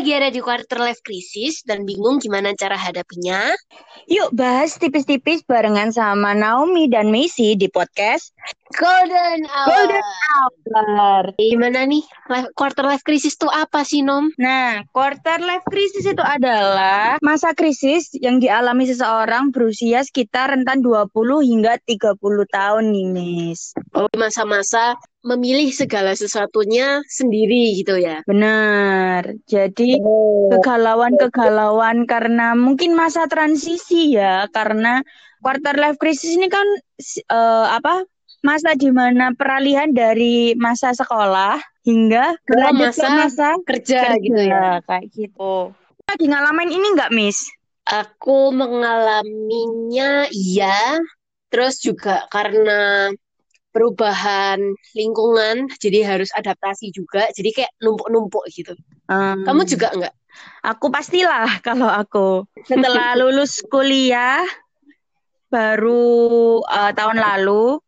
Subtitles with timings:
[0.00, 3.52] lagi ada di quarter life crisis dan bingung gimana cara hadapinya?
[4.08, 8.32] Yuk bahas tipis-tipis barengan sama Naomi dan Macy di podcast
[8.70, 9.70] Golden Hour.
[9.70, 10.06] Golden
[10.70, 11.24] Hour.
[11.36, 14.30] Gimana nih life, quarter life crisis tuh apa sih Nom?
[14.38, 21.10] Nah, quarter life crisis itu adalah masa krisis yang dialami seseorang berusia sekitar rentan 20
[21.42, 23.74] hingga 30 tahun nih, Miss.
[23.90, 24.94] Oh, masa-masa
[25.26, 28.22] memilih segala sesuatunya sendiri gitu ya.
[28.24, 29.34] Benar.
[29.50, 30.48] Jadi Oh.
[30.54, 35.02] kegalauan-kegalauan karena mungkin masa transisi ya, karena
[35.42, 36.64] quarter life crisis ini kan
[37.10, 38.06] eh, apa?
[38.40, 44.40] Masa di mana peralihan dari masa sekolah hingga Ke berlanjut ke masa masa Kerja, gitu
[44.40, 44.80] ya.
[44.88, 45.76] kayak gitu.
[46.08, 47.44] Lagi ngalamin ini nggak, Miss?
[47.84, 51.00] Aku mengalaminya iya,
[51.52, 53.12] terus juga karena
[53.70, 54.58] perubahan
[54.94, 57.26] lingkungan, jadi harus adaptasi juga.
[57.34, 58.74] Jadi kayak numpuk-numpuk gitu.
[59.06, 59.42] Hmm.
[59.46, 60.14] Kamu juga enggak?
[60.64, 64.44] Aku pastilah kalau aku setelah lulus kuliah
[65.50, 67.82] baru eh, tahun lalu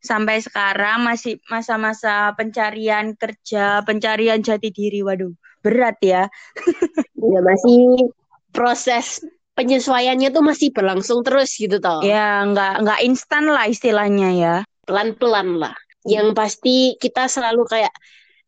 [0.00, 5.04] sampai sekarang masih masa-masa pencarian kerja, pencarian jati diri.
[5.04, 6.26] Waduh, berat ya.
[7.20, 8.08] Ya masih
[8.48, 9.20] proses
[9.60, 12.00] penyesuaiannya tuh masih berlangsung terus gitu toh.
[12.00, 14.54] Ya, nggak nggak instan lah istilahnya ya.
[14.88, 15.76] Pelan-pelan lah.
[16.08, 17.92] Yang pasti kita selalu kayak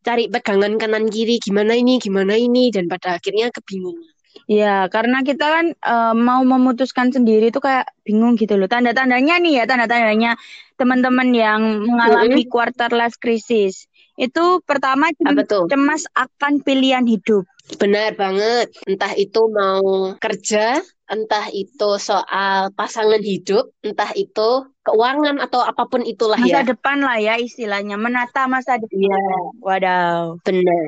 [0.01, 4.09] cari pegangan kanan kiri gimana ini, gimana ini dan pada akhirnya kebingungan.
[4.49, 8.67] Ya, karena kita kan eh, mau memutuskan sendiri tuh kayak bingung gitu loh.
[8.67, 10.35] Tanda-tandanya nih ya, tanda-tandanya
[10.83, 13.87] teman-teman yang mengalami quarter life crisis.
[14.13, 15.65] Itu pertama Apa tuh?
[15.71, 17.47] cemas akan pilihan hidup.
[17.79, 18.69] Benar banget.
[18.85, 26.03] Entah itu mau kerja, entah itu soal pasangan hidup, entah itu keuangan atau apa pun
[26.03, 26.67] itulah Masa ya.
[26.67, 28.91] depan lah ya istilahnya, menata masa depan.
[28.99, 29.23] Iya,
[29.63, 30.43] Wadaw.
[30.43, 30.83] benar.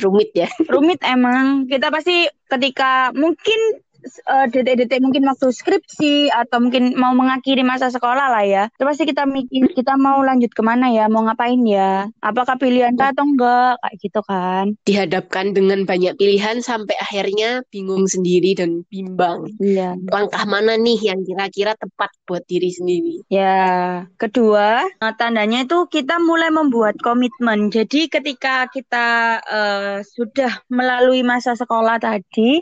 [0.00, 0.48] Rumit ya.
[0.70, 1.66] Rumit emang.
[1.66, 8.32] Kita pasti ketika mungkin eh, detik-detik mungkin waktu skripsi atau mungkin mau mengakhiri masa sekolah
[8.32, 8.64] lah ya.
[8.76, 12.08] Itu pasti kita mikir kita mau lanjut ke mana ya, mau ngapain ya.
[12.24, 14.64] Apakah pilihan kita atau enggak, kayak gitu kan.
[14.84, 19.48] Dihadapkan dengan banyak pilihan sampai akhirnya bingung sendiri dan bimbang.
[19.56, 19.96] Iya.
[20.08, 23.24] Langkah mana nih yang kira-kira tepat buat diri sendiri?
[23.32, 27.72] Ya, kedua, eh, tandanya itu kita mulai membuat komitmen.
[27.72, 32.60] Jadi ketika kita eh, sudah melalui masa sekolah tadi,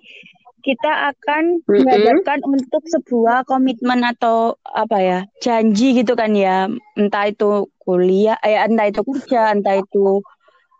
[0.68, 1.80] kita akan Mm-mm.
[1.80, 6.68] dihadapkan untuk sebuah komitmen atau apa ya, janji gitu kan ya.
[6.92, 10.20] Entah itu kuliah, eh, entah itu kerja, entah itu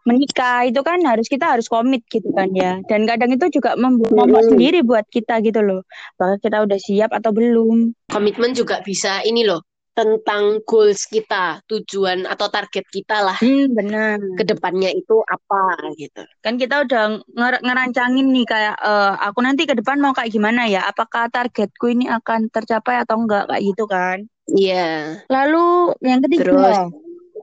[0.05, 2.81] menikah, itu kan harus kita harus komit gitu kan ya.
[2.85, 4.53] Dan kadang itu juga membuat Mm-mm.
[4.53, 5.85] sendiri buat kita gitu loh.
[6.21, 7.97] Bahwa kita udah siap atau belum.
[8.13, 9.65] Komitmen juga bisa ini loh,
[9.99, 14.23] tentang goals kita, tujuan atau target kita lah Hmm, benar.
[14.39, 16.23] ke depannya itu apa gitu.
[16.39, 20.71] Kan kita udah nger- ngerancangin nih kayak eh, aku nanti ke depan mau kayak gimana
[20.71, 20.87] ya?
[20.87, 24.23] Apakah targetku ini akan tercapai atau enggak kayak gitu kan?
[24.49, 25.19] Iya.
[25.27, 26.89] Lalu yang Terus ketiga,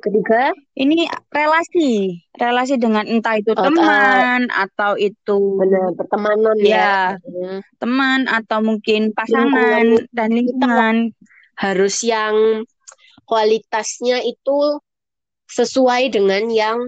[0.02, 0.42] ketiga,
[0.76, 1.92] ini relasi.
[2.36, 6.76] Relasi dengan entah itu Oh, teman atau itu benar pertemanan ya.
[6.76, 7.60] ya Hmm.
[7.80, 10.96] teman atau mungkin pasangan Lingkungan dan lingkungan.
[11.60, 12.64] Harus yang
[13.26, 14.80] kualitasnya itu
[15.50, 16.80] sesuai dengan yang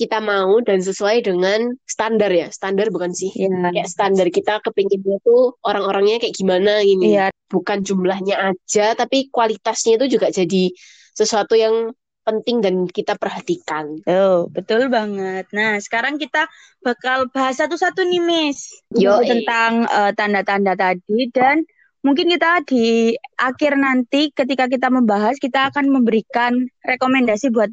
[0.00, 2.48] kita mau dan sesuai dengan standar ya.
[2.48, 3.28] Standar bukan sih?
[3.36, 7.12] Ya, Kayak standar kita kepinginnya tuh orang-orangnya kayak gimana gini.
[7.12, 10.72] iya, Bukan jumlahnya aja, tapi kualitasnya itu juga jadi
[11.12, 11.92] sesuatu yang
[12.24, 14.00] penting dan kita perhatikan.
[14.08, 15.44] oh, betul banget.
[15.52, 16.48] Nah, sekarang kita
[16.80, 18.72] bakal bahas satu-satu nih, Miss.
[18.96, 21.60] Yo, tentang eh, tanda-tanda tadi dan
[22.00, 27.68] mungkin kita di akhir nanti ketika kita membahas kita akan memberikan rekomendasi buat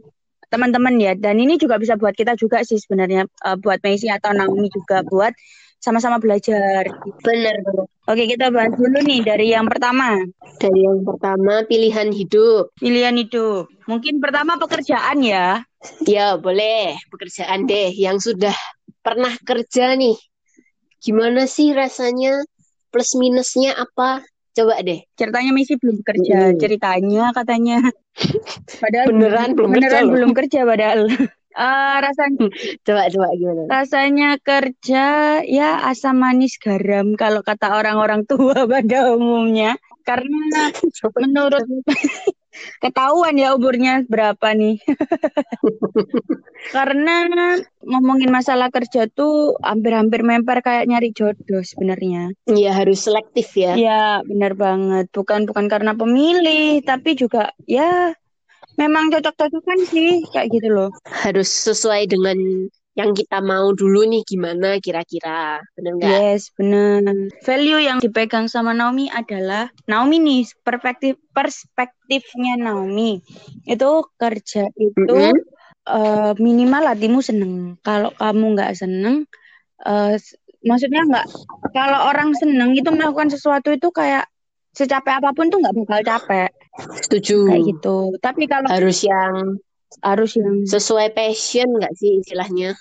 [0.47, 4.31] teman-teman ya dan ini juga bisa buat kita juga sih sebenarnya eh, buat Messi atau
[4.31, 5.31] Naomi juga buat
[5.77, 6.89] sama-sama belajar.
[7.21, 7.85] benar benar.
[8.09, 10.17] Oke, kita bahas dulu nih dari yang pertama,
[10.57, 12.73] Dari yang pertama pilihan hidup.
[12.81, 13.69] pilihan hidup.
[13.85, 15.61] Mungkin pertama pekerjaan ya.
[16.07, 16.97] Ya, boleh.
[17.13, 18.55] Pekerjaan deh yang sudah
[19.05, 20.17] pernah kerja nih.
[20.97, 22.41] Gimana sih rasanya?
[22.89, 24.23] Plus minusnya apa?
[24.51, 25.05] Coba deh.
[25.13, 26.57] Ceritanya Messi belum kerja, Mm-mm.
[26.57, 27.77] ceritanya katanya.
[28.81, 30.13] Padahal Beneran belum kerja beneran loh.
[30.17, 31.01] belum kerja padahal.
[31.57, 32.53] Eh, rasanya
[32.85, 33.61] Coba coba gimana?
[33.65, 35.05] Rasanya kerja
[35.41, 39.73] ya asam manis garam kalau kata orang-orang tua pada umumnya.
[40.05, 40.69] Karena
[41.17, 41.65] menurut
[42.79, 44.77] ketahuan ya umurnya berapa nih.
[46.75, 47.25] Karena
[47.83, 52.33] ngomongin masalah kerja tuh hampir-hampir memper kayak nyari jodoh sebenarnya.
[52.49, 53.77] Iya, harus selektif ya.
[53.77, 55.07] Ya, benar banget.
[55.13, 58.13] Bukan bukan karena pemilih, tapi juga ya
[58.77, 60.89] memang cocok-cocokan sih kayak gitu loh.
[61.09, 65.61] Harus sesuai dengan yang kita mau dulu nih gimana kira-kira.
[65.77, 66.09] Bener nggak?
[66.09, 67.05] Yes, benar.
[67.45, 73.21] Value yang dipegang sama Naomi adalah Naomi nih perspektif perspektifnya Naomi
[73.63, 75.37] itu kerja itu Mm-mm.
[75.87, 77.77] eh, minimal hatimu seneng.
[77.85, 79.29] Kalau kamu nggak seneng,
[80.17, 80.33] s-
[80.65, 81.25] maksudnya nggak.
[81.71, 84.25] Kalau orang seneng itu melakukan sesuatu itu kayak
[84.73, 86.49] secapek apa pun tuh nggak bakal capek
[87.01, 87.45] Setuju.
[87.49, 87.97] kayak gitu.
[88.21, 89.57] Tapi kalau Harus yang
[90.03, 92.75] harus yang sesuai passion nggak sih istilahnya?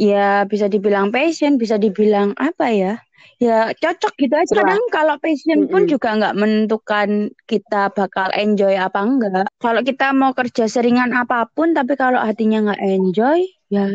[0.00, 2.94] ya bisa dibilang passion, bisa dibilang apa ya?
[3.40, 4.52] Ya cocok gitu aja.
[4.52, 5.92] Kadang kalau passion pun Mm-mm.
[5.92, 9.44] juga nggak menentukan kita bakal enjoy apa enggak.
[9.60, 13.40] Kalau kita mau kerja seringan apa pun, tapi kalau hatinya nggak enjoy,
[13.72, 13.88] ya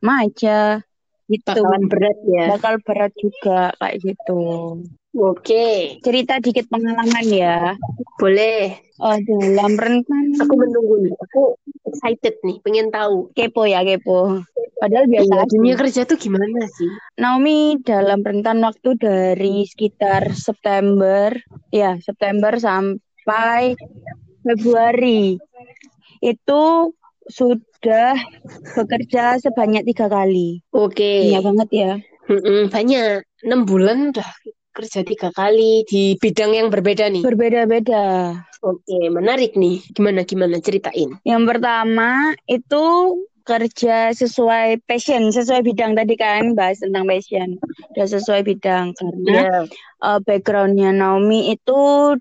[0.00, 0.80] mah aja
[1.28, 1.48] gitu.
[1.48, 2.46] Bakalan berat ya.
[2.56, 4.40] Bakal berat juga kayak gitu.
[5.12, 7.76] Oke, Cerita dikit pengalaman ya.
[8.16, 8.80] boleh.
[8.96, 11.12] Oh, dalam rentan Aku menunggu nih.
[11.28, 11.42] Aku
[11.84, 13.28] excited nih, pengen tahu.
[13.36, 14.40] kepo ya kepo.
[14.80, 16.88] Padahal biasa Iya, dunia kerja tuh gimana sih?
[17.20, 21.36] Naomi dalam rentan waktu dari sekitar September,
[21.68, 23.76] ya September sampai
[24.42, 25.36] Februari
[26.24, 26.62] itu
[27.28, 28.16] sudah
[28.74, 30.64] bekerja sebanyak tiga kali.
[30.72, 31.92] Oke, Banyak banget ya.
[32.32, 33.22] Mm-mm, banyak.
[33.44, 34.28] Enam bulan udah
[34.72, 37.22] kerja tiga kali di bidang yang berbeda nih.
[37.22, 38.36] Berbeda-beda.
[38.62, 39.84] Oke, menarik nih.
[39.92, 41.18] Gimana gimana ceritain?
[41.26, 42.84] Yang pertama itu
[43.42, 47.58] kerja sesuai passion, sesuai bidang tadi kan bahas tentang passion.
[47.94, 49.58] Udah sesuai bidang karena Ya,
[49.98, 51.78] uh, backgroundnya Naomi itu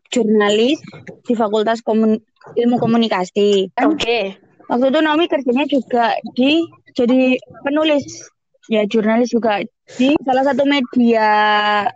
[0.10, 0.82] jurnalis
[1.30, 2.26] di Fakultas Komun-
[2.58, 3.70] Ilmu Komunikasi.
[3.78, 4.20] Kan oke.
[4.66, 6.66] Waktu itu Naomi kerjanya juga di
[6.98, 8.28] jadi penulis,
[8.66, 9.62] ya jurnalis juga
[10.00, 11.30] di salah satu media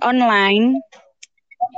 [0.03, 0.79] online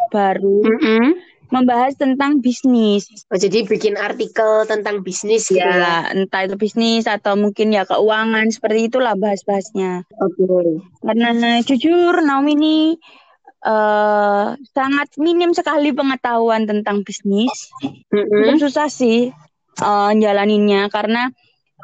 [0.09, 1.19] baru Mm-mm.
[1.51, 3.07] membahas tentang bisnis.
[3.31, 6.07] Oh, jadi bikin artikel tentang bisnis gitu ya.
[6.07, 10.03] Ya, entah itu bisnis atau mungkin ya keuangan seperti itulah bahas-bahasnya.
[10.19, 10.43] Oke.
[11.03, 12.77] Karena jujur Naomi ini
[13.57, 17.73] eh sangat minim sekali pengetahuan tentang bisnis.
[18.11, 19.31] Cukup susah sih
[19.81, 21.31] eh, jalaninnya karena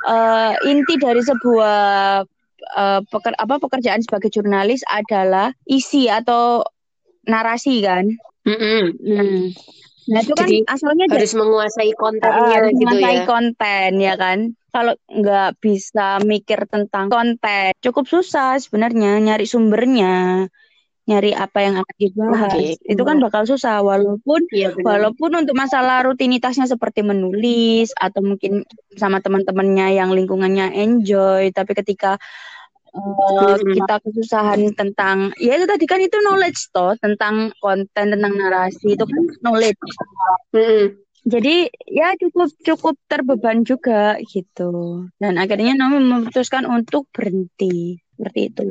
[0.07, 2.24] eh, inti dari sebuah
[2.63, 6.63] eh, peker- apa pekerjaan sebagai jurnalis adalah isi atau
[7.27, 8.07] narasi kan.
[8.44, 8.83] Mm-mm.
[9.00, 9.44] Hmm.
[10.04, 13.24] Nah itu kan Jadi, asalnya dari Harus menguasai eh, kontennya harus gitu menguasai ya.
[13.24, 14.39] konten ya kan.
[14.74, 20.50] Kalau nggak bisa mikir tentang konten, cukup susah sebenarnya nyari sumbernya,
[21.06, 22.75] nyari apa yang akan dibahas.
[22.81, 22.89] Oke.
[22.89, 24.81] Itu kan bakal susah walaupun benar.
[24.81, 28.65] Walaupun untuk masalah rutinitasnya seperti menulis atau mungkin
[28.98, 32.18] sama teman-temannya yang lingkungannya enjoy, tapi ketika
[32.93, 33.73] uh, Mm-mm.
[33.73, 39.03] kita kesusahan tentang ya itu tadi kan itu knowledge toh tentang konten tentang narasi itu
[39.03, 39.81] kan knowledge.
[40.53, 41.03] Mm-mm.
[41.23, 45.07] Jadi ya cukup cukup terbeban juga gitu.
[45.15, 48.63] Dan akhirnya Naomi memutuskan untuk berhenti seperti itu.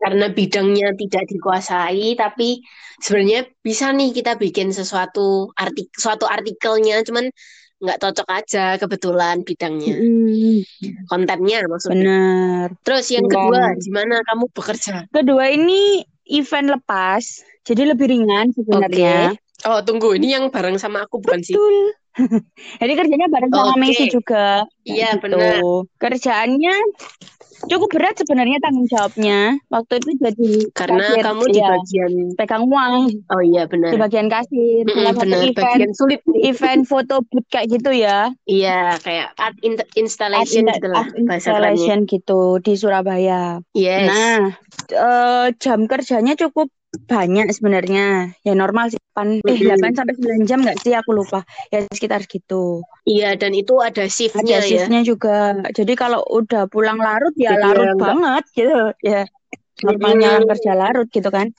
[0.00, 2.64] Karena bidangnya tidak dikuasai, tapi
[3.00, 7.28] sebenarnya bisa nih kita bikin sesuatu artik suatu artikelnya, cuman
[7.82, 10.62] nggak cocok aja kebetulan bidangnya, Mm,
[11.10, 12.06] kontennya maksudnya.
[12.06, 12.66] benar.
[12.86, 14.94] Terus yang Dan kedua, gimana kamu bekerja?
[15.10, 16.00] Kedua ini
[16.30, 17.24] event lepas,
[17.66, 19.36] jadi lebih ringan sebenarnya.
[19.64, 21.56] Oh, tunggu, ini yang bareng sama aku bukan sih?
[21.56, 21.76] Betul.
[22.80, 23.74] Jadi kerjanya bareng sama.
[23.80, 24.62] Messi juga.
[24.86, 25.24] Iya, Gitu.
[25.24, 25.58] benar.
[25.98, 26.74] Kerjaannya
[27.66, 29.56] cukup berat sebenarnya tanggung jawabnya.
[29.68, 32.94] Waktu itu jadi Karena kasir, kamu di iya, bagian, pegang uang
[33.28, 33.90] oh iya di benar.
[33.98, 34.82] bagian kasir.
[34.86, 36.40] Salah satu benar, event bagian sulit nih.
[36.50, 38.30] event foto booth kayak gitu ya.
[38.44, 41.74] Iya, kayak art in- Art, installation gitu lah art bahasa kerennya.
[41.74, 43.42] installation gitu di Surabaya.
[43.72, 44.06] Yes.
[44.06, 44.40] Nah,
[44.90, 46.68] eh, jam kerjanya cukup
[47.06, 48.34] banyak sebenarnya.
[48.46, 49.00] Ya normal sih.
[49.14, 49.58] Pan, eh.
[49.62, 51.46] 8 sampai 9 jam nggak sih aku lupa.
[51.70, 52.82] Ya sekitar gitu.
[53.06, 54.68] Iya, dan itu ada shiftnya Ada ya.
[54.68, 55.54] shiftnya juga.
[55.70, 58.80] Jadi kalau udah pulang larut ya Jadi larut ya banget gitu.
[59.06, 59.22] Ya
[59.82, 61.50] normalnya kerja larut gitu kan.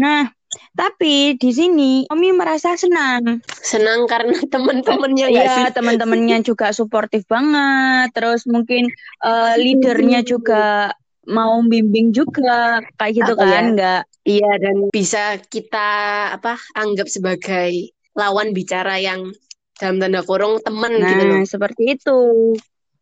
[0.00, 0.28] Nah,
[0.74, 3.42] tapi di sini Omi merasa senang.
[3.62, 5.28] Senang karena teman-temannya?
[5.30, 8.12] Iya, teman-temannya juga suportif banget.
[8.14, 8.90] Terus mungkin
[9.24, 10.92] eh, leadernya juga
[11.28, 13.50] mau bimbing juga kayak gitu Apa ya?
[13.50, 15.88] kan, nggak Iya, dan bisa kita
[16.32, 19.36] apa anggap sebagai lawan bicara yang
[19.76, 21.38] dalam tanda kurung teman gitu loh.
[21.42, 22.18] Nah, seperti itu.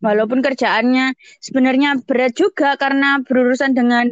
[0.03, 4.11] Walaupun kerjaannya sebenarnya berat juga karena berurusan dengan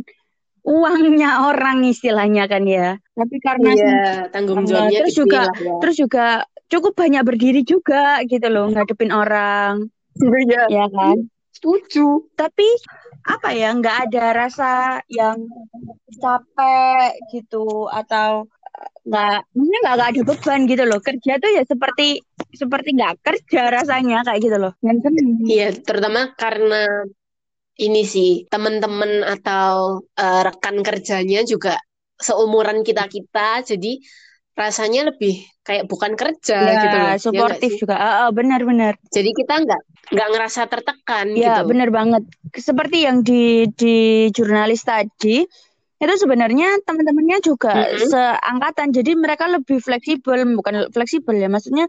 [0.63, 2.95] uangnya orang istilahnya kan ya.
[3.19, 5.75] Tapi karena Iya, tanggung Eh, jawabnya terus juga lah ya.
[5.83, 6.27] terus juga
[6.71, 11.27] cukup banyak berdiri juga gitu loh ngadepin orang, Iya, ya kan?
[11.51, 12.31] setuju.
[12.39, 12.69] Tapi
[13.25, 14.71] apa ya nggak ada rasa
[15.09, 15.45] yang
[16.21, 18.49] capek gitu atau
[18.81, 21.01] eh, nggak maksudnya nggak ada beban gitu loh.
[21.03, 22.21] Kerja tuh ya seperti
[22.55, 24.73] seperti nggak kerja rasanya kayak gitu loh.
[25.47, 26.85] Iya, terutama karena
[27.81, 31.81] ini sih teman-teman atau uh, rekan kerjanya juga
[32.21, 33.97] seumuran kita kita jadi
[34.59, 37.11] rasanya lebih kayak bukan kerja ya, gitu loh.
[37.17, 37.95] Suportif ya juga.
[37.97, 38.99] Ah, benar-benar.
[39.09, 41.71] Jadi kita nggak nggak ngerasa tertekan ya, gitu.
[41.71, 42.23] benar banget.
[42.53, 45.47] Seperti yang di di jurnalis tadi,
[46.01, 48.09] itu sebenarnya teman-temannya juga mm -hmm.
[48.11, 48.89] seangkatan.
[48.91, 51.87] Jadi mereka lebih fleksibel, bukan fleksibel ya, maksudnya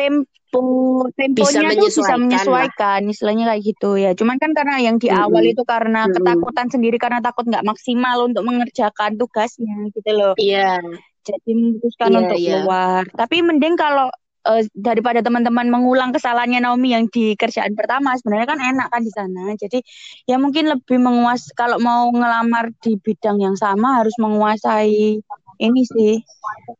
[0.00, 3.12] tempo temponya bisa tuh bisa menyesuaikan lah.
[3.12, 5.24] istilahnya kayak gitu ya cuman kan karena yang di mm-hmm.
[5.28, 6.16] awal itu karena mm-hmm.
[6.16, 10.98] ketakutan sendiri karena takut nggak maksimal untuk mengerjakan tugasnya gitu loh iya yeah.
[11.28, 12.50] jadi memutuskan yeah, untuk yeah.
[12.64, 14.08] keluar tapi mending kalau
[14.48, 19.12] uh, daripada teman-teman mengulang kesalahannya Naomi yang di kerjaan pertama sebenarnya kan enak kan di
[19.12, 19.78] sana jadi
[20.24, 25.20] ya mungkin lebih menguas kalau mau ngelamar di bidang yang sama harus menguasai
[25.60, 26.12] ini sih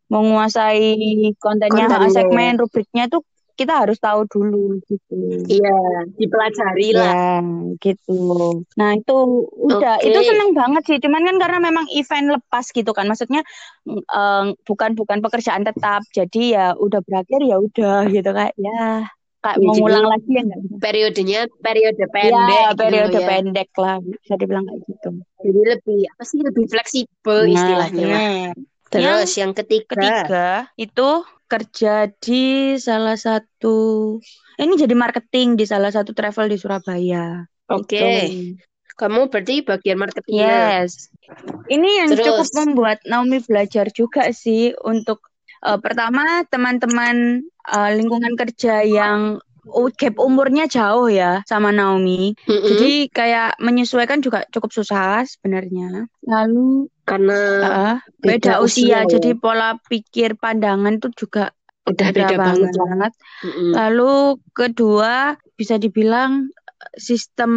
[0.08, 0.96] menguasai
[1.36, 2.10] kontennya, kontennya.
[2.16, 3.20] segmen rubriknya tuh
[3.60, 5.44] kita harus tahu dulu gitu.
[5.44, 7.12] Iya, dipelajari lah.
[7.12, 7.44] Ya,
[7.76, 8.20] gitu.
[8.80, 9.16] Nah, itu
[9.52, 10.08] udah okay.
[10.08, 10.96] itu seneng banget sih.
[10.96, 13.04] Cuman kan karena memang event lepas gitu kan.
[13.04, 13.44] Maksudnya
[13.84, 16.00] um, bukan bukan pekerjaan tetap.
[16.16, 19.04] Jadi ya udah berakhir ya udah gitu kayak ya
[19.40, 23.80] kayak ya, mengulang lagi ya enggak periodenya periode pendek ya, periode gitu, pendek ya.
[23.80, 25.10] lah bisa dibilang kayak gitu
[25.40, 28.52] jadi lebih apa sih lebih fleksibel nah, istilahnya lah.
[28.90, 31.08] Terus yang, yang ketiga ketiga itu
[31.50, 34.18] kerja di salah satu
[34.58, 38.20] ini jadi marketing di salah satu travel di Surabaya oke okay.
[38.28, 38.68] Gitu.
[39.00, 40.84] Kamu berarti bagian marketingnya.
[40.84, 41.08] Yes.
[41.72, 42.20] Ini yang Terus.
[42.20, 45.24] cukup membuat Naomi belajar juga sih untuk
[45.64, 49.40] uh, pertama teman-teman uh, lingkungan kerja yang
[49.96, 52.34] gap umurnya jauh ya sama Naomi.
[52.46, 52.68] Mm-hmm.
[52.68, 56.08] Jadi kayak menyesuaikan juga cukup susah sebenarnya.
[56.24, 59.10] Lalu karena uh, beda, beda usia, usia ya.
[59.18, 61.50] jadi pola pikir pandangan itu juga
[61.88, 62.74] udah beda, beda banget.
[62.76, 63.12] banget.
[63.44, 63.70] Mm-hmm.
[63.74, 64.14] Lalu
[64.54, 65.14] kedua
[65.58, 66.48] bisa dibilang
[66.96, 67.52] sistem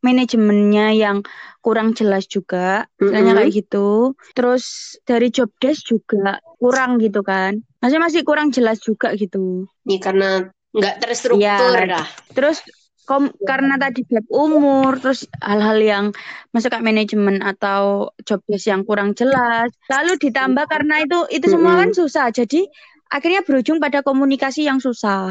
[0.00, 1.20] manajemennya yang
[1.60, 3.36] kurang jelas juga, mm-hmm.
[3.36, 4.16] kayak gitu.
[4.32, 9.68] Terus dari job desk juga kurang gitu kan, masih masih kurang jelas juga gitu.
[9.84, 12.06] Nih karena nggak terstruktur ya, dah.
[12.36, 12.60] Terus
[13.06, 13.46] kom ya.
[13.46, 16.04] karena tadi gap umur, terus hal-hal yang
[16.52, 21.80] masuk ke manajemen atau job desk yang kurang jelas, lalu ditambah karena itu itu semua
[21.80, 22.66] kan susah, jadi
[23.08, 25.30] akhirnya berujung pada komunikasi yang susah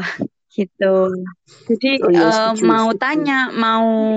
[0.56, 1.12] gitu.
[1.68, 4.16] Jadi oh, iya, uh, mau tanya, mau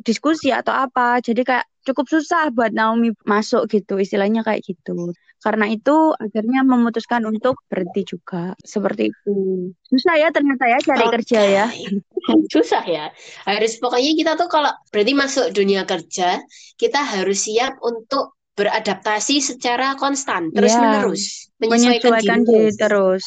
[0.00, 5.12] diskusi atau apa, jadi kayak cukup susah buat Naomi masuk gitu, istilahnya kayak gitu.
[5.44, 9.68] Karena itu akhirnya memutuskan untuk berhenti juga, seperti itu.
[9.92, 11.12] Susah ya ternyata ya cari okay.
[11.20, 11.66] kerja ya.
[12.56, 13.12] susah ya.
[13.44, 16.40] Harus pokoknya kita tuh kalau berarti masuk dunia kerja,
[16.80, 23.24] kita harus siap untuk beradaptasi secara konstan terus menerus menyesuaikan, menyesuaikan diri, diri terus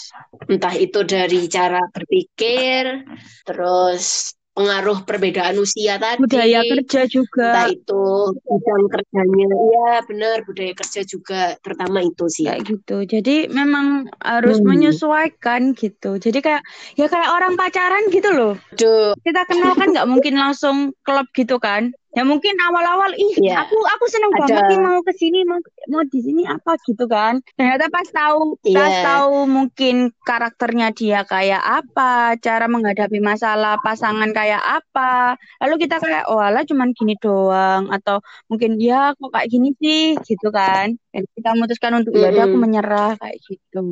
[0.47, 3.03] entah itu dari cara berpikir
[3.43, 6.25] terus pengaruh perbedaan usia tadi.
[6.25, 7.53] Budaya kerja juga.
[7.53, 8.03] Entah itu
[8.41, 9.47] bidang kerjanya.
[9.53, 12.49] Iya benar budaya kerja juga pertama itu sih.
[12.49, 12.97] Kayak gitu.
[13.05, 14.65] Jadi memang harus hmm.
[14.65, 16.17] menyesuaikan gitu.
[16.17, 16.65] Jadi kayak
[16.97, 18.57] ya kayak orang pacaran gitu loh.
[18.73, 19.13] Duh.
[19.21, 23.61] kita kenal kan nggak mungkin langsung klub gitu kan ya mungkin awal-awal ih yeah.
[23.61, 24.41] aku aku seneng Ada.
[24.41, 28.57] banget nih mau ke sini mau mau di sini apa gitu kan ternyata pas tahu
[28.65, 28.81] yeah.
[28.81, 36.01] pas tahu mungkin karakternya dia kayak apa cara menghadapi masalah pasangan kayak apa lalu kita
[36.01, 38.17] kayak oh ala cuman gini doang atau
[38.49, 42.33] mungkin dia kok kayak gini sih gitu kan dan kita memutuskan untuk mm -hmm.
[42.33, 43.85] ya aku menyerah kayak gitu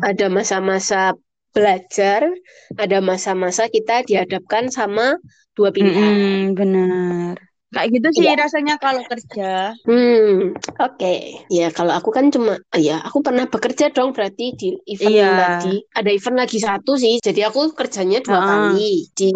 [0.00, 1.12] ada masa-masa
[1.52, 2.32] belajar
[2.80, 5.20] ada masa-masa kita dihadapkan sama
[5.58, 6.14] dua pilihan.
[6.14, 7.47] Mm, benar.
[7.68, 8.34] Kayak gitu sih ya.
[8.40, 9.76] rasanya kalau kerja.
[9.84, 10.96] Hmm, oke.
[10.96, 11.44] Okay.
[11.52, 15.20] Ya, kalau aku kan cuma ya aku pernah bekerja dong berarti di event iya.
[15.20, 15.74] yang tadi.
[15.92, 17.20] Ada event lagi satu sih.
[17.20, 18.44] Jadi aku kerjanya dua uh.
[18.48, 19.28] kali di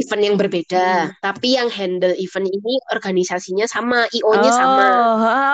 [0.00, 1.12] event yang berbeda.
[1.12, 1.20] Hmm.
[1.20, 4.56] Tapi yang handle event ini organisasinya sama, IO-nya oh.
[4.56, 4.88] sama.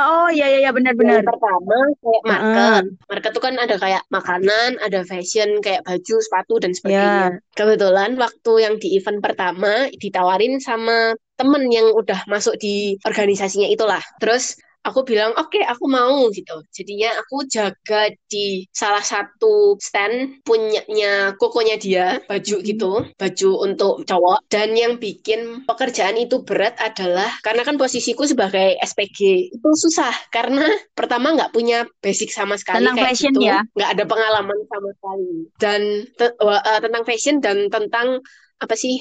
[0.06, 1.26] Oh, iya iya ya, benar-benar.
[1.26, 2.82] Yang pertama kayak market.
[2.86, 3.08] Uh.
[3.10, 7.42] Market tuh kan ada kayak makanan, ada fashion kayak baju, sepatu dan sebagainya.
[7.42, 7.58] Yeah.
[7.58, 14.04] Kebetulan waktu yang di event pertama ditawarin sama temen yang udah masuk di organisasinya itulah.
[14.20, 16.64] Terus aku bilang oke okay, aku mau gitu.
[16.72, 22.66] Jadinya aku jaga di salah satu stand punyanya kokonya dia baju hmm.
[22.66, 24.48] gitu baju untuk cowok.
[24.48, 30.12] Dan yang bikin pekerjaan itu berat adalah karena kan posisiku sebagai SPG itu susah.
[30.32, 30.64] Karena
[30.96, 33.48] pertama nggak punya basic sama sekali tentang kayak fashion gitu.
[33.48, 33.58] ya?
[33.76, 35.32] Nggak ada pengalaman sama sekali.
[35.60, 35.80] Dan
[36.16, 38.20] te- uh, tentang fashion dan tentang
[38.60, 39.00] apa sih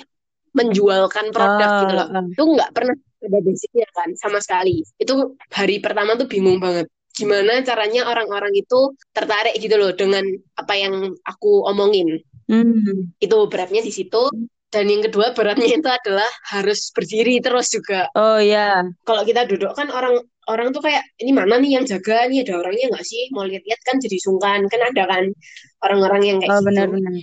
[0.55, 2.07] menjualkan produk gitu loh.
[2.09, 2.27] Uh.
[2.33, 4.83] Itu nggak pernah ada basicnya kan sama sekali.
[4.95, 6.87] Itu hari pertama tuh bingung banget.
[7.15, 10.23] Gimana caranya orang-orang itu tertarik gitu loh dengan
[10.55, 12.23] apa yang aku omongin.
[12.47, 13.11] Hmm.
[13.19, 14.31] Itu beratnya di situ.
[14.69, 18.05] dan yang kedua beratnya itu adalah harus berdiri terus juga.
[18.13, 18.85] Oh ya.
[19.01, 22.61] Kalau kita duduk kan orang orang tuh kayak ini mana nih yang jaga nih ada
[22.61, 25.23] orangnya nggak sih mau lihat-lihat kan jadi sungkan kan ada kan
[25.85, 26.67] orang-orang yang kayak oh, gitu.
[26.69, 27.13] benar-benar.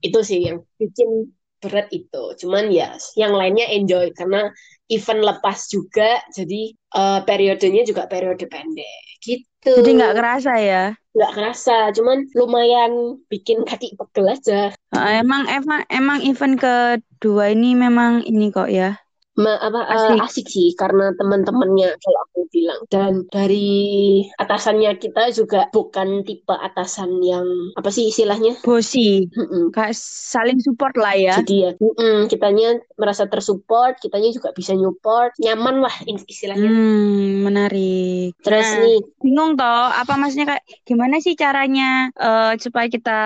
[0.00, 2.22] Itu sih yang bikin berat itu.
[2.40, 4.50] Cuman ya yang lainnya enjoy karena
[4.90, 9.72] event lepas juga jadi uh, periodenya juga periode pendek gitu.
[9.84, 10.84] Jadi nggak kerasa ya?
[11.12, 14.72] Nggak kerasa, cuman lumayan bikin kaki pegel aja.
[14.96, 18.96] Uh, emang emang emang event kedua ini memang ini kok ya
[19.40, 20.12] Ma, apa asik.
[20.12, 22.80] Uh, asik sih karena teman-temannya kalau aku bilang.
[22.92, 27.46] Dan dari atasannya kita juga bukan tipe atasan yang
[27.80, 28.60] apa sih istilahnya?
[28.60, 29.24] Bosi.
[29.32, 31.34] Mm kayak saling support lah ya.
[31.40, 36.68] Jadi ya mm kitanya merasa tersupport kitanya juga bisa support nyaman lah istilahnya.
[36.68, 38.36] Hmm, menarik.
[38.44, 38.98] Terus nah, nih.
[39.22, 43.20] bingung toh apa maksudnya kayak gimana sih caranya uh, supaya kita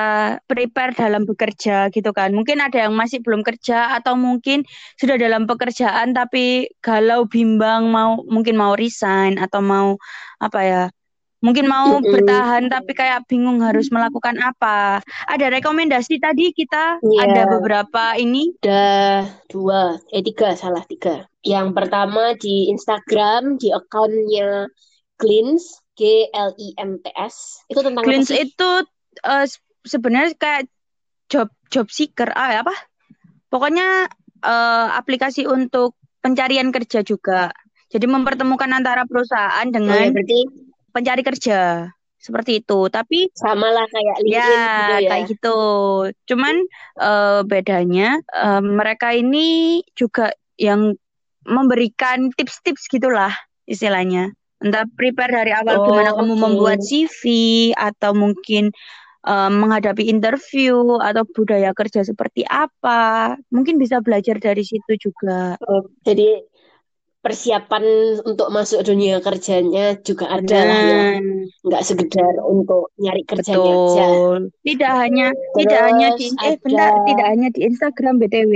[0.44, 2.30] prepare dalam bekerja gitu kan?
[2.36, 4.62] Mungkin ada yang masih belum kerja atau mungkin
[5.00, 9.96] sudah dalam pekerjaan pekerjaan tapi galau bimbang mau mungkin mau resign atau mau
[10.36, 10.84] apa ya
[11.44, 12.12] mungkin mau mm-hmm.
[12.12, 15.04] bertahan tapi kayak bingung harus melakukan apa.
[15.28, 17.00] Ada rekomendasi tadi kita?
[17.04, 17.24] Yeah.
[17.28, 18.56] ada beberapa ini?
[18.64, 18.84] Ada
[19.52, 21.28] dua eh tiga salah tiga.
[21.44, 24.72] Yang pertama di Instagram di akunnya
[25.20, 27.60] Cleans G L I M T S.
[27.68, 28.70] Itu tentang Cleans itu
[29.20, 29.46] uh,
[29.84, 30.64] sebenarnya kayak
[31.28, 32.72] job job seeker ah apa?
[33.52, 34.08] Pokoknya
[34.44, 37.50] uh, aplikasi untuk pencarian kerja juga.
[37.88, 40.40] Jadi mempertemukan antara perusahaan dengan oh, ya, berarti...
[40.92, 41.60] pencari kerja
[42.20, 42.88] seperti itu.
[42.88, 45.10] Tapi sama lah kayak LinkedIn ya, gitu ya.
[45.12, 45.58] kayak gitu.
[46.32, 46.54] Cuman
[47.00, 50.96] uh, bedanya uh, mereka ini juga yang
[51.44, 53.32] memberikan tips-tips gitulah
[53.68, 54.32] istilahnya.
[54.64, 57.22] Entah prepare dari awal oh, gimana kamu membuat CV
[57.76, 58.72] atau mungkin
[59.24, 63.34] um, menghadapi interview atau budaya kerja seperti apa.
[63.50, 65.56] Mungkin bisa belajar dari situ juga.
[65.64, 66.44] Oh, jadi
[67.24, 67.84] persiapan
[68.28, 71.02] untuk masuk dunia kerjanya juga ada lah ya.
[71.64, 73.96] Nggak sekedar untuk nyari kerjanya Betul.
[73.96, 74.06] aja.
[74.60, 78.54] Tidak hanya Terus tidak hanya di eh benar tidak hanya di Instagram BTW.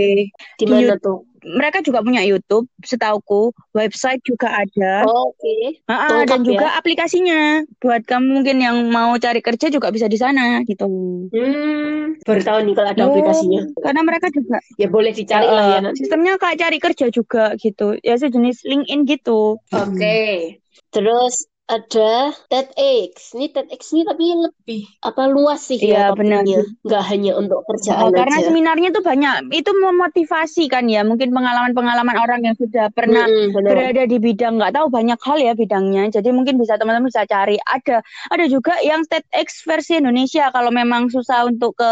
[0.60, 1.24] Di mana tuh?
[1.44, 5.06] Mereka juga punya YouTube, setauku, website juga ada.
[5.06, 5.82] Oh, Oke.
[5.84, 6.24] Okay.
[6.26, 6.78] Dan juga ya?
[6.78, 7.42] aplikasinya.
[7.78, 10.86] Buat kamu mungkin yang mau cari kerja juga bisa di sana gitu.
[11.30, 13.62] Hmm, baru tahu nih kalau ada oh, aplikasinya.
[13.82, 15.98] Karena mereka juga ya boleh dicari uh, lah ya nanti.
[16.04, 17.98] Sistemnya kayak cari kerja juga gitu.
[18.02, 19.58] Ya sejenis LinkedIn gitu.
[19.74, 19.94] Oke.
[19.94, 20.32] Okay.
[20.58, 20.66] Hmm.
[20.88, 21.34] Terus
[21.68, 23.36] ada TEDx.
[23.36, 26.40] Ini TEDx ini tapi lebih apa luas sih ya, ya benar.
[26.80, 28.46] Nggak hanya untuk kerjaan oh, Karena aja.
[28.48, 29.52] seminarnya tuh banyak.
[29.52, 31.04] Itu memotivasi kan ya.
[31.04, 35.52] Mungkin pengalaman-pengalaman orang yang sudah pernah hmm, berada di bidang nggak tahu banyak hal ya
[35.52, 36.08] bidangnya.
[36.08, 37.60] Jadi mungkin bisa teman-teman bisa cari.
[37.60, 38.00] Ada
[38.32, 41.90] ada juga yang TEDx versi Indonesia kalau memang susah untuk ke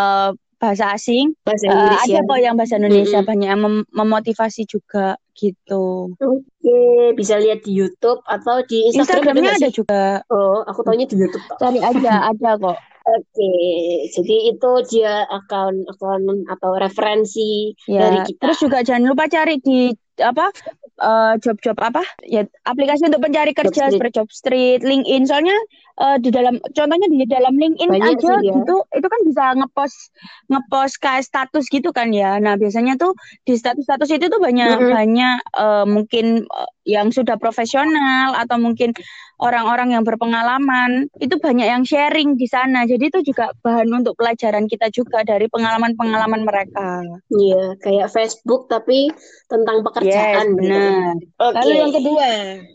[0.00, 1.32] uh, bahasa asing.
[1.42, 2.28] Bahasa eh, uh, ada ya.
[2.28, 3.30] kok yang bahasa Indonesia mm -hmm.
[3.32, 6.12] banyak yang mem memotivasi juga gitu.
[6.20, 7.16] Oke, okay.
[7.16, 10.02] bisa lihat di YouTube atau di Instagram Instagramnya ada, ada juga.
[10.28, 11.44] Oh, aku tahunya di YouTube.
[11.56, 12.76] Cari aja, ada kok.
[13.10, 14.12] Oke, okay.
[14.12, 18.40] jadi itu dia akun akun atau referensi ya, dari kita.
[18.44, 20.52] Terus juga jangan lupa cari di apa
[21.00, 25.24] uh, job-job apa ya aplikasi untuk pencari kerja job seperti Job Street, LinkedIn.
[25.26, 25.56] Soalnya
[26.00, 28.54] uh, di dalam contohnya di dalam LinkedIn Banyak aja sih, ya.
[28.54, 29.98] gitu itu kan bisa ngepost
[30.52, 32.36] ngepost kayak status gitu kan ya.
[32.38, 34.92] Nah, biasanya tuh di status-status itu tuh banyak mm -hmm.
[34.92, 38.90] banyak uh, mungkin uh, yang sudah profesional atau mungkin
[39.40, 42.84] orang-orang yang berpengalaman itu banyak yang sharing di sana.
[42.84, 47.00] Jadi itu juga bahan untuk pelajaran kita juga dari pengalaman-pengalaman mereka.
[47.32, 49.08] Iya, kayak Facebook tapi
[49.48, 50.54] tentang pekerjaan.
[50.54, 51.14] Yes, benar.
[51.40, 51.56] Okay.
[51.56, 52.28] Lalu yang kedua,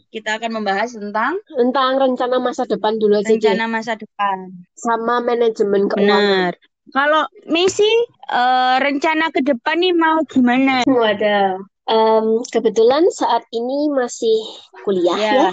[0.09, 3.29] kita akan membahas tentang tentang rencana masa depan dulu aja.
[3.29, 4.37] Rencana masa depan.
[4.73, 6.07] Sama manajemen keuangan.
[6.09, 6.53] Benar.
[6.93, 7.89] Kalau misi
[8.29, 10.85] uh, rencana ke depan nih mau gimana?
[10.85, 11.57] Wadah.
[11.85, 14.41] Um, kebetulan saat ini masih
[14.81, 15.33] kuliah yeah.
[15.37, 15.49] ya.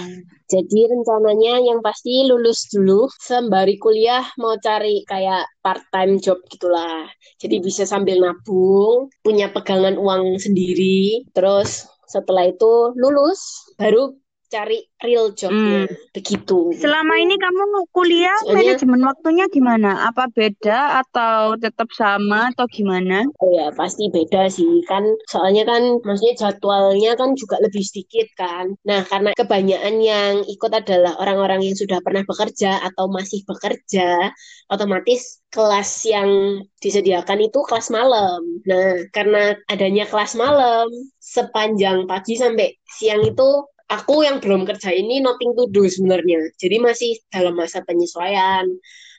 [0.53, 7.09] Jadi rencananya yang pasti lulus dulu sembari kuliah mau cari kayak part time job gitulah.
[7.40, 11.25] Jadi bisa sambil nabung, punya pegangan uang sendiri.
[11.33, 14.12] Terus setelah itu lulus baru
[14.52, 16.12] cari real jobnya hmm.
[16.12, 16.76] begitu.
[16.76, 19.90] Selama ini kamu kuliah Soalnya, manajemen waktunya gimana?
[20.12, 23.24] Apa beda atau tetap sama atau gimana?
[23.40, 25.02] Oh ya pasti beda sih kan.
[25.32, 28.76] Soalnya kan maksudnya jadwalnya kan juga lebih sedikit kan.
[28.84, 34.30] Nah karena kebanyakan yang ikut adalah orang-orang yang sudah pernah bekerja atau masih bekerja,
[34.68, 38.44] otomatis kelas yang disediakan itu kelas malam.
[38.68, 40.86] Nah karena adanya kelas malam
[41.18, 46.40] sepanjang pagi sampai siang itu aku yang belum kerja ini nothing to do sebenarnya.
[46.57, 48.64] Jadi masih dalam masa penyesuaian.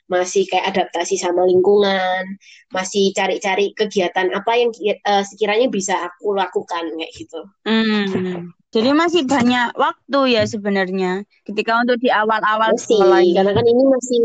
[0.04, 2.36] masih kayak adaptasi sama lingkungan,
[2.68, 4.68] masih cari-cari kegiatan apa yang
[5.08, 7.40] uh, sekiranya bisa aku lakukan kayak gitu.
[7.64, 8.52] Hmm.
[8.74, 13.22] Jadi masih banyak waktu ya sebenarnya ketika untuk di awal-awal sekolah.
[13.22, 14.22] Karena kan ini masih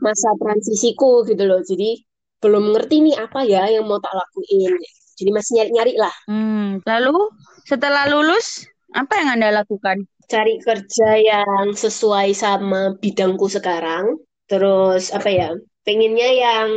[0.00, 1.60] masa transisiku gitu loh.
[1.60, 2.00] Jadi
[2.40, 4.80] belum ngerti nih apa ya yang mau tak lakuin.
[5.12, 6.14] Jadi masih nyari-nyari lah.
[6.24, 6.80] Hmm.
[6.88, 7.36] Lalu
[7.68, 10.06] setelah lulus apa yang Anda lakukan?
[10.28, 14.16] Cari kerja yang sesuai sama bidangku sekarang.
[14.48, 15.50] Terus apa ya?
[15.82, 16.68] Pengennya yang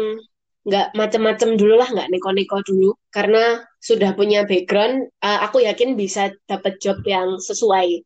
[0.65, 2.91] nggak macam-macam dulu lah, nggak neko-neko dulu.
[3.13, 8.01] Karena sudah punya background, uh, aku yakin bisa dapat job yang sesuai.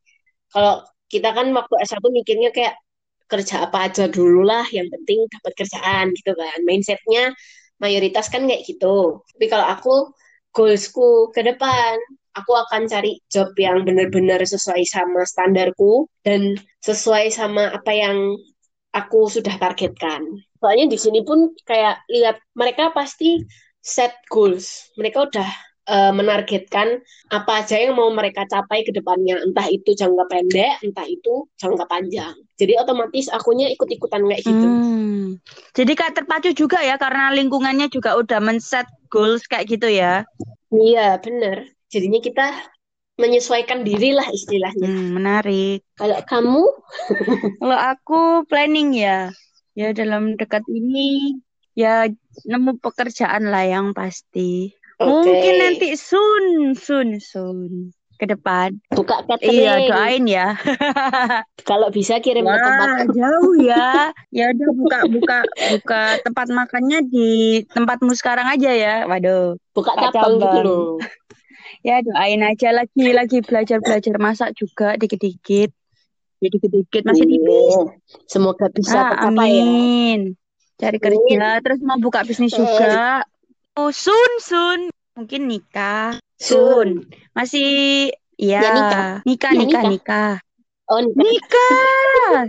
[0.51, 2.75] Kalau kita kan waktu S1 mikirnya kayak
[3.31, 6.57] kerja apa aja dulu lah, yang penting dapat kerjaan gitu kan.
[6.67, 7.31] Mindsetnya
[7.79, 9.23] mayoritas kan kayak gitu.
[9.23, 9.95] Tapi kalau aku,
[10.51, 11.95] goalsku ke depan,
[12.39, 18.17] aku akan cari job yang benar-benar sesuai sama standarku dan sesuai sama apa yang
[18.95, 20.23] aku sudah targetkan.
[20.60, 23.39] Soalnya di sini pun kayak lihat mereka pasti
[23.80, 24.91] set goals.
[24.99, 25.49] Mereka udah
[25.89, 27.02] uh, menargetkan
[27.34, 31.86] apa aja yang mau mereka capai ke depannya, entah itu jangka pendek, entah itu jangka
[31.89, 32.36] panjang.
[32.60, 34.67] Jadi otomatis akunya ikut-ikutan kayak gitu.
[34.67, 35.25] Hmm.
[35.73, 40.28] Jadi kayak terpacu juga ya karena lingkungannya juga udah men-set goals kayak gitu ya.
[40.69, 41.78] Iya, bener.
[41.89, 42.47] Jadinya kita
[43.19, 44.88] menyesuaikan diri lah istilahnya.
[44.88, 45.84] Hmm, menarik.
[45.99, 46.63] Kalau kamu?
[47.60, 49.34] Kalau aku planning ya.
[49.73, 51.39] Ya dalam dekat ini
[51.73, 52.08] ya
[52.45, 54.73] nemu pekerjaan lah yang pasti.
[54.99, 55.08] Okay.
[55.08, 58.75] Mungkin nanti soon, soon, soon ke depan.
[58.91, 59.63] Buka catering.
[59.63, 60.47] Iya, doain ya.
[61.69, 64.12] Kalau bisa kirim Wah, ke tempat jauh ya.
[64.36, 65.38] Ya udah buka buka
[65.73, 68.95] buka tempat makannya di tempatmu sekarang aja ya.
[69.08, 69.56] Waduh.
[69.71, 70.99] Buka cabang gitu loh.
[71.85, 75.71] Ya doain aja lagi lagi belajar belajar masak juga dikit-dikit.
[76.39, 77.31] Jadi ya, dikit-dikit masih iya.
[77.35, 77.75] tipis.
[78.31, 79.27] Semoga bisa ah, ya.
[79.27, 80.19] amin.
[80.79, 83.27] Cari kerja terus mau buka bisnis juga.
[83.75, 84.79] Oh, soon, soon.
[85.19, 86.15] Mungkin nikah.
[86.39, 87.03] Soon.
[87.35, 89.11] Masih ya, ya nikah.
[89.27, 90.33] Nikah, ya, nikah, nikah.
[90.87, 91.19] Oh, nikah.
[91.19, 92.43] Nikah.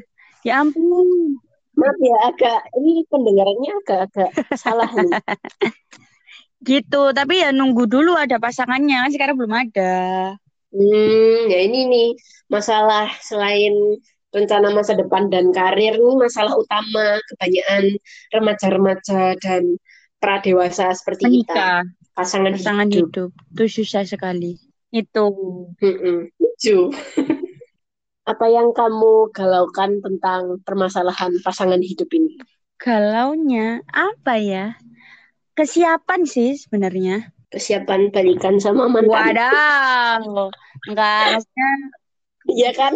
[0.46, 1.42] ya ampun.
[1.74, 5.10] Maaf ya agak ini pendengarannya agak-agak salah nih.
[6.64, 9.94] gitu, tapi ya nunggu dulu ada pasangannya, sekarang belum ada.
[10.70, 12.08] Hmm, ya ini nih
[12.46, 13.98] masalah selain
[14.30, 17.98] rencana masa depan dan karir nih masalah utama kebanyakan
[18.30, 19.74] remaja-remaja dan
[20.22, 21.42] pradewasa seperti Menikah.
[21.42, 21.66] kita
[22.14, 23.10] pasangan, pasangan hidup.
[23.10, 23.30] hidup.
[23.56, 24.54] Itu susah sekali.
[24.94, 25.26] Itu.
[26.38, 26.78] Lucu.
[28.30, 32.38] Apa yang kamu galaukan tentang permasalahan pasangan hidup ini?
[32.78, 34.78] Galaunya apa ya
[35.56, 37.30] kesiapan sih sebenarnya.
[37.50, 39.10] Kesiapan balikan sama mantan.
[39.10, 40.50] Waduh.
[40.86, 41.70] Enggak maksudnya
[42.50, 42.92] iya kan?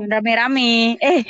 [0.00, 0.96] Rame-rame.
[0.98, 1.20] Eh.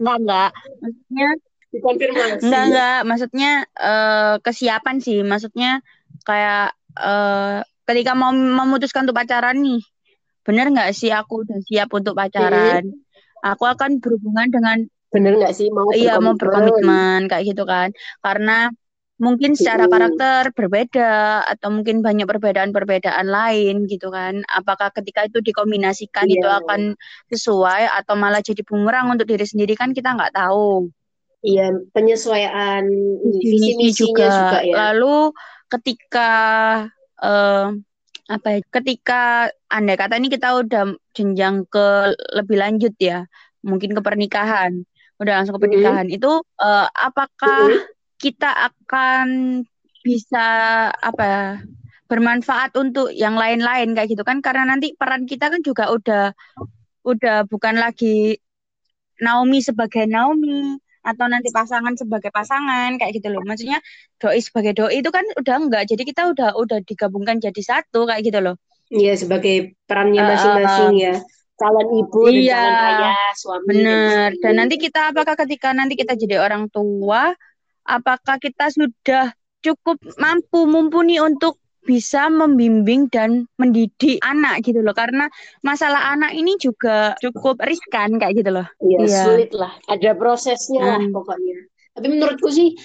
[0.00, 0.50] Enggak enggak.
[0.80, 1.28] Maksudnya
[1.72, 2.42] dikonfirmasi.
[2.44, 2.98] Enggak enggak.
[3.04, 5.20] Maksudnya uh, kesiapan sih.
[5.20, 5.84] Maksudnya
[6.24, 9.82] kayak uh, ketika mau memutuskan untuk pacaran nih
[10.42, 12.82] bener nggak sih aku udah siap untuk pacaran?
[12.82, 12.98] Hmm.
[13.42, 14.78] aku akan berhubungan dengan
[15.10, 15.70] bener nggak sih?
[15.70, 17.90] Mau iya mau berkomitmen kayak gitu kan.
[18.22, 18.70] Karena
[19.22, 24.42] mungkin secara karakter berbeda atau mungkin banyak perbedaan-perbedaan lain gitu kan.
[24.50, 26.42] Apakah ketika itu dikombinasikan yeah.
[26.42, 26.80] itu akan
[27.30, 30.90] sesuai atau malah jadi bumerang untuk diri sendiri kan kita nggak tahu.
[31.46, 32.82] Iya, penyesuaian
[33.38, 34.26] visi misinya juga.
[34.26, 34.74] juga ya.
[34.90, 35.16] Lalu
[35.70, 36.30] ketika
[37.22, 37.66] uh,
[38.26, 38.60] apa ya?
[38.74, 39.22] Ketika
[39.70, 43.26] anda kata ini kita udah jenjang ke lebih lanjut ya,
[43.62, 44.82] mungkin ke pernikahan,
[45.22, 46.10] udah langsung ke pernikahan.
[46.10, 46.18] Mm -hmm.
[46.18, 47.91] Itu uh, apakah mm -hmm.
[48.22, 49.26] Kita akan
[50.06, 50.46] bisa
[50.94, 51.46] apa ya?
[52.12, 56.36] bermanfaat untuk yang lain-lain kayak gitu kan karena nanti peran kita kan juga udah
[57.08, 58.36] udah bukan lagi
[59.24, 63.40] Naomi sebagai Naomi atau nanti pasangan sebagai pasangan kayak gitu loh.
[63.48, 63.80] Maksudnya
[64.20, 65.84] doi sebagai doi itu kan udah enggak.
[65.88, 68.60] Jadi kita udah udah digabungkan jadi satu kayak gitu loh.
[68.92, 71.14] Iya, sebagai perannya masing-masing uh, ya.
[71.56, 73.66] Calon ibu iya, dan calon ayah, suami.
[73.72, 74.28] Bener.
[74.36, 77.32] Dan, dan nanti kita apakah ketika nanti kita jadi orang tua,
[77.86, 85.26] apakah kita sudah cukup mampu mumpuni untuk bisa membimbing dan mendidik anak gitu loh karena
[85.66, 88.66] masalah anak ini juga cukup riskan kayak gitu loh.
[88.78, 89.22] Iya, ya.
[89.26, 89.74] sulit lah.
[89.90, 90.90] Ada prosesnya hmm.
[90.90, 91.58] lah pokoknya.
[91.92, 92.78] Tapi menurutku sih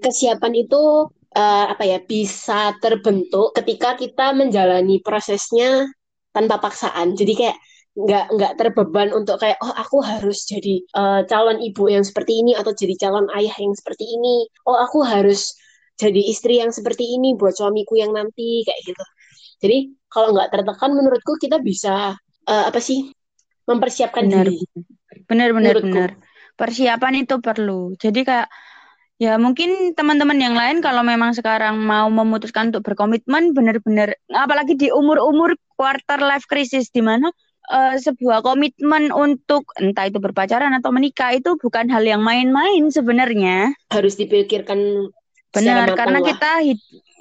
[0.00, 5.90] kesiapan itu uh, apa ya bisa terbentuk ketika kita menjalani prosesnya
[6.30, 7.18] tanpa paksaan.
[7.18, 7.58] Jadi kayak
[7.94, 12.58] nggak nggak terbeban untuk kayak oh aku harus jadi uh, calon ibu yang seperti ini
[12.58, 14.50] atau jadi calon ayah yang seperti ini.
[14.66, 15.54] Oh aku harus
[15.94, 19.04] jadi istri yang seperti ini buat suamiku yang nanti kayak gitu.
[19.62, 19.78] Jadi
[20.10, 22.18] kalau nggak tertekan menurutku kita bisa
[22.50, 23.14] uh, apa sih
[23.70, 24.50] mempersiapkan benar.
[24.50, 24.58] diri.
[25.30, 25.94] Benar benar menurutku.
[25.94, 26.12] benar.
[26.54, 27.94] persiapan itu perlu.
[27.98, 28.46] Jadi kayak
[29.18, 34.90] ya mungkin teman-teman yang lain kalau memang sekarang mau memutuskan untuk berkomitmen benar-benar apalagi di
[34.90, 37.30] umur-umur quarter life crisis di mana
[37.70, 43.72] uh, sebuah komitmen untuk entah itu berpacaran atau menikah itu bukan hal yang main-main sebenarnya.
[43.92, 45.10] Harus dipikirkan
[45.54, 46.26] Benar, karena lah.
[46.26, 46.52] kita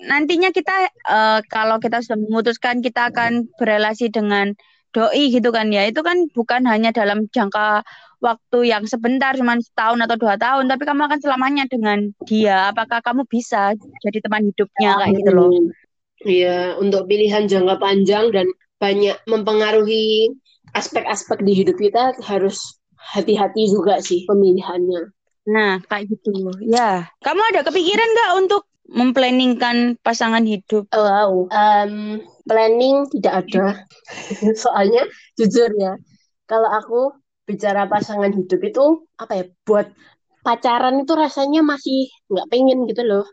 [0.09, 4.57] nantinya kita uh, kalau kita sudah memutuskan kita akan berelasi dengan
[4.89, 5.85] doi gitu kan ya.
[5.85, 7.85] Itu kan bukan hanya dalam jangka
[8.23, 13.03] waktu yang sebentar cuma setahun atau dua tahun tapi kamu akan selamanya dengan dia apakah
[13.03, 15.51] kamu bisa jadi teman hidupnya kayak gitu loh
[16.23, 18.47] Iya, untuk pilihan jangka panjang dan
[18.83, 20.35] banyak mempengaruhi
[20.75, 25.15] aspek-aspek di hidup kita harus hati-hati juga sih pemilihannya.
[25.47, 26.35] Nah, kayak gitu.
[26.67, 30.91] Ya, kamu ada kepikiran nggak untuk memplanningkan pasangan hidup?
[30.91, 33.87] Oh, wow, um, planning tidak ada.
[34.63, 35.07] Soalnya
[35.39, 35.95] jujur ya,
[36.47, 36.99] kalau aku
[37.47, 39.45] bicara pasangan hidup itu apa ya?
[39.63, 39.87] Buat
[40.43, 43.23] pacaran itu rasanya masih nggak pengen gitu loh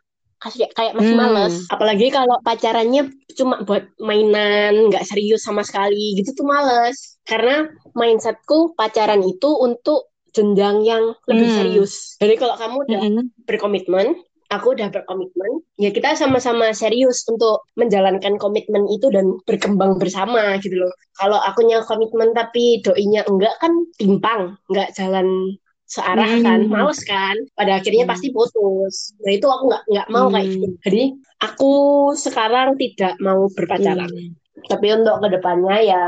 [0.41, 1.21] kasih kayak masih hmm.
[1.21, 7.69] males apalagi kalau pacarannya cuma buat mainan nggak serius sama sekali gitu tuh males karena
[7.93, 11.57] mindsetku pacaran itu untuk jenjang yang lebih hmm.
[11.61, 13.25] serius jadi kalau kamu udah hmm.
[13.45, 14.07] berkomitmen
[14.51, 20.75] aku udah berkomitmen ya kita sama-sama serius untuk menjalankan komitmen itu dan berkembang bersama gitu
[20.75, 25.55] loh kalau akunya komitmen tapi doinya enggak kan timpang nggak jalan
[25.91, 26.47] searah hmm.
[26.47, 28.13] kan males kan pada akhirnya hmm.
[28.15, 30.35] pasti putus nah itu aku nggak nggak mau hmm.
[30.39, 31.03] kayak gitu jadi
[31.43, 31.73] aku
[32.15, 34.31] sekarang tidak mau berpacaran hmm.
[34.71, 36.05] tapi untuk ke depannya ya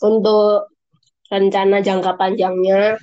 [0.00, 0.72] untuk
[1.28, 2.96] rencana jangka panjangnya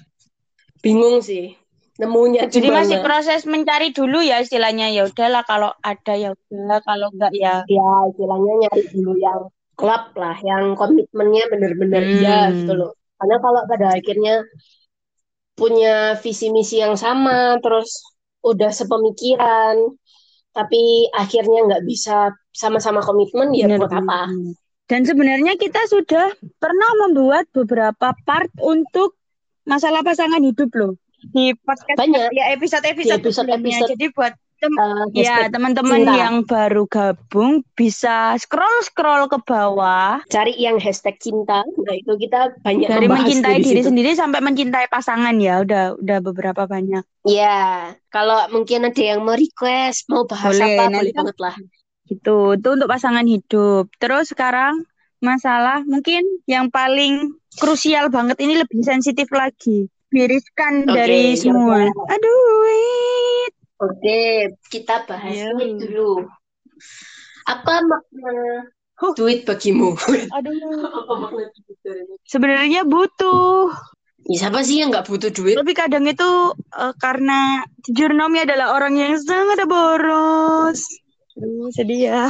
[0.81, 1.53] bingung sih
[2.01, 2.81] nemunya jadi di mana?
[2.81, 7.61] masih proses mencari dulu ya istilahnya ya udahlah kalau ada ya udah kalau enggak ya
[7.69, 9.41] ya istilahnya nyari dulu yang
[9.77, 12.13] klub lah yang komitmennya bener-bener hmm.
[12.25, 14.41] iya gitu loh karena kalau pada akhirnya
[15.63, 18.03] punya visi misi yang sama, terus
[18.43, 19.79] udah sepemikiran,
[20.51, 24.27] tapi akhirnya nggak bisa sama-sama komitmen, ya buat apa?
[24.91, 29.15] Dan sebenarnya kita sudah pernah membuat beberapa part untuk
[29.63, 30.99] masalah pasangan hidup loh
[31.31, 32.35] di podcast Banyak.
[32.35, 38.79] ya episode-episode episode, episode, Jadi buat Tem uh, ya teman-teman yang baru gabung bisa scroll
[38.87, 40.23] scroll ke bawah.
[40.31, 41.67] Cari yang hashtag cinta.
[41.67, 43.91] Nah itu kita banyak dari mencintai diri situ.
[43.91, 47.03] sendiri sampai mencintai pasangan ya udah udah beberapa banyak.
[47.27, 51.55] Ya kalau mungkin ada yang mau request mau bahas boleh, apa boleh banget lah.
[52.07, 52.55] gitu.
[52.55, 53.91] Itu untuk pasangan hidup.
[53.99, 54.87] Terus sekarang
[55.19, 59.91] masalah mungkin yang paling krusial banget ini lebih sensitif lagi.
[60.15, 61.83] Miriskan okay, dari semua.
[61.83, 63.32] Aduh
[63.83, 65.51] Oke, kita bahas yeah.
[65.51, 66.23] duit dulu.
[67.43, 69.13] Apa makna huh.
[69.19, 69.99] duit bagimu?
[70.39, 71.27] Aduh.
[72.23, 73.75] Sebenarnya butuh.
[74.23, 75.59] Ya, siapa sih yang nggak butuh duit?
[75.59, 80.79] Tapi kadang itu uh, karena jujur Nomi adalah orang yang sangat boros.
[81.35, 82.23] Aduh, sedih ya.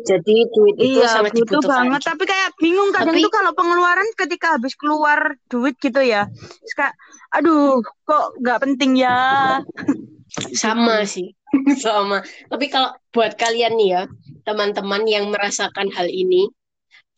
[0.00, 1.88] Jadi duit itu iya, sangat butuh dibutuhkan.
[1.88, 2.00] banget.
[2.04, 3.24] Tapi kayak bingung kadang tapi...
[3.24, 6.28] itu kalau pengeluaran ketika habis keluar duit gitu ya.
[6.76, 6.92] Kayak,
[7.32, 9.16] aduh, kok nggak penting ya
[10.54, 11.34] sama sih.
[11.82, 12.22] Sama.
[12.46, 14.02] Tapi kalau buat kalian nih ya
[14.46, 16.46] teman-teman yang merasakan hal ini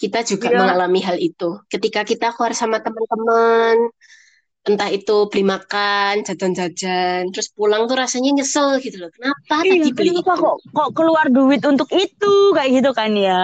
[0.01, 0.59] kita juga ya.
[0.59, 1.61] mengalami hal itu.
[1.68, 3.92] Ketika kita keluar sama teman-teman
[4.62, 9.11] entah itu beli makan jajan-jajan terus pulang tuh rasanya nyesel gitu loh.
[9.11, 10.42] Kenapa iya, tadi beli kenapa itu?
[10.42, 12.35] kok kok keluar duit untuk itu?
[12.57, 13.42] Kayak gitu kan ya.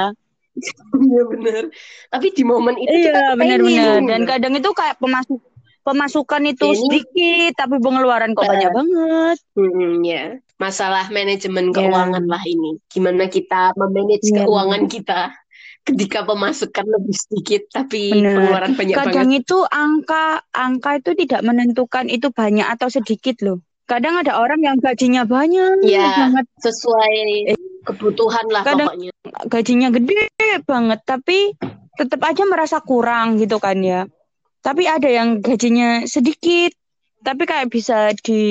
[0.98, 1.62] Iya benar.
[2.10, 5.38] Tapi di momen itu iya, kita benar-benar dan kadang itu kayak pemasuk
[5.88, 6.76] pemasukan itu Ini...
[6.76, 9.36] sedikit tapi pengeluaran kok uh, banyak banget.
[9.56, 10.24] Hmm, ya.
[10.60, 11.74] Masalah manajemen ya.
[11.80, 12.32] keuangan yeah.
[12.36, 12.70] lah ini.
[12.92, 14.44] Gimana kita memanage yeah.
[14.44, 15.20] keuangan kita
[15.88, 18.36] ketika pemasukan lebih sedikit tapi Bener.
[18.36, 19.16] pengeluaran banyak Kadang banget.
[19.16, 23.64] Kadang itu angka angka itu tidak menentukan itu banyak atau sedikit loh.
[23.88, 27.16] Kadang ada orang yang gajinya banyak ya, banget sesuai
[27.48, 29.12] eh, kebutuhan lah kadang pokoknya.
[29.48, 30.28] Gajinya gede
[30.68, 31.56] banget tapi
[31.96, 34.04] tetap aja merasa kurang gitu kan ya
[34.62, 36.74] tapi ada yang gajinya sedikit
[37.22, 38.42] tapi kayak bisa di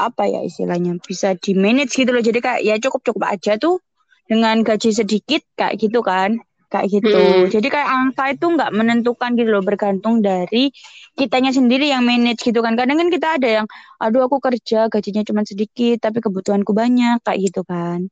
[0.00, 2.24] apa ya istilahnya bisa di manage gitu loh.
[2.24, 3.80] Jadi kayak ya cukup cukup aja tuh
[4.24, 7.18] dengan gaji sedikit kayak gitu kan kayak gitu.
[7.18, 7.50] Hmm.
[7.50, 10.70] jadi kayak angka itu nggak menentukan gitu loh bergantung dari
[11.18, 12.78] kitanya sendiri yang manage gitu kan.
[12.78, 13.66] Kadang kan kita ada yang
[13.98, 18.06] aduh aku kerja gajinya cuma sedikit tapi kebutuhanku banyak kayak gitu kan.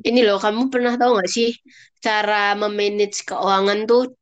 [0.00, 1.52] Ini loh kamu pernah tahu nggak sih
[2.00, 4.16] cara memanage keuangan tuh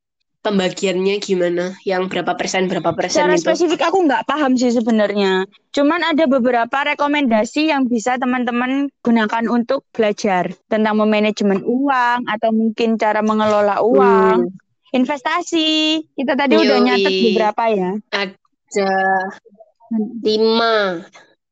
[0.46, 1.74] pembagiannya gimana?
[1.82, 3.42] Yang berapa persen berapa persen Secara itu?
[3.42, 5.50] spesifik aku nggak paham sih sebenarnya.
[5.74, 12.94] Cuman ada beberapa rekomendasi yang bisa teman-teman gunakan untuk belajar tentang manajemen uang atau mungkin
[12.94, 14.94] cara mengelola uang, hmm.
[14.94, 16.06] investasi.
[16.14, 16.64] Kita tadi Yui.
[16.70, 17.90] udah nyatet beberapa ya.
[18.14, 18.90] Ada
[20.22, 21.02] lima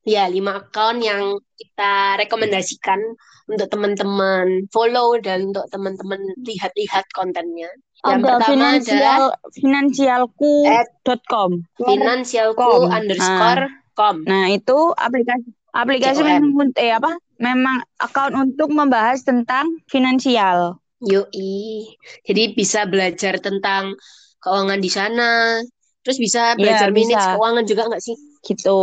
[0.04, 3.00] ya lima account yang kita rekomendasikan
[3.48, 7.68] untuk teman-teman follow dan untuk teman-teman lihat-lihat kontennya.
[8.04, 9.18] Yang ada pertama finansial adalah
[9.56, 11.50] finansialku.com.
[11.80, 12.92] finansialku Com.
[12.92, 13.64] underscore
[13.96, 14.16] com.
[14.28, 17.16] Nah, itu aplikasi aplikasi memang eh apa?
[17.40, 20.78] Memang account untuk membahas tentang finansial.
[21.04, 21.84] Yoi.
[22.24, 23.96] Jadi bisa belajar tentang
[24.40, 25.60] keuangan di sana.
[26.04, 27.32] Terus bisa belajar Ya, manage bisa.
[27.36, 28.16] keuangan juga nggak sih?
[28.44, 28.80] Gitu.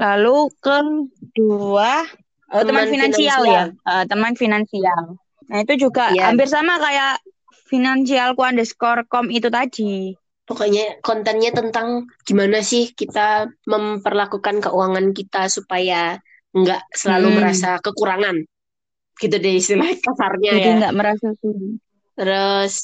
[0.00, 2.08] Lalu kedua
[2.50, 3.66] oh, teman, Teman finansial, finansial.
[3.76, 3.92] ya.
[3.92, 5.02] Eh, teman finansial.
[5.46, 6.32] Nah, itu juga Iya.
[6.32, 7.20] hampir sama kayak
[7.68, 10.16] finansialku underscore com itu tadi.
[10.42, 16.18] Pokoknya kontennya tentang gimana sih kita memperlakukan keuangan kita supaya
[16.50, 17.36] nggak selalu Hmm.
[17.38, 18.42] merasa kekurangan.
[19.14, 20.76] Gitu deh istilah kasarnya Jadi ya.
[20.82, 21.78] nggak merasa kurang.
[22.16, 22.74] Terus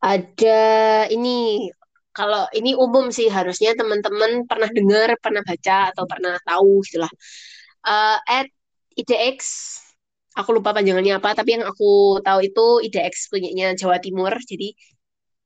[0.00, 0.60] ada
[1.08, 1.68] ini
[2.10, 7.12] kalau ini umum sih harusnya teman-teman pernah dengar, pernah baca atau pernah tahu gitulah.
[7.86, 8.48] Eh, at
[8.98, 9.38] IDX
[10.34, 14.34] aku lupa panjangannya apa, tapi yang aku tahu itu IDX punyanya Jawa Timur.
[14.42, 14.74] Jadi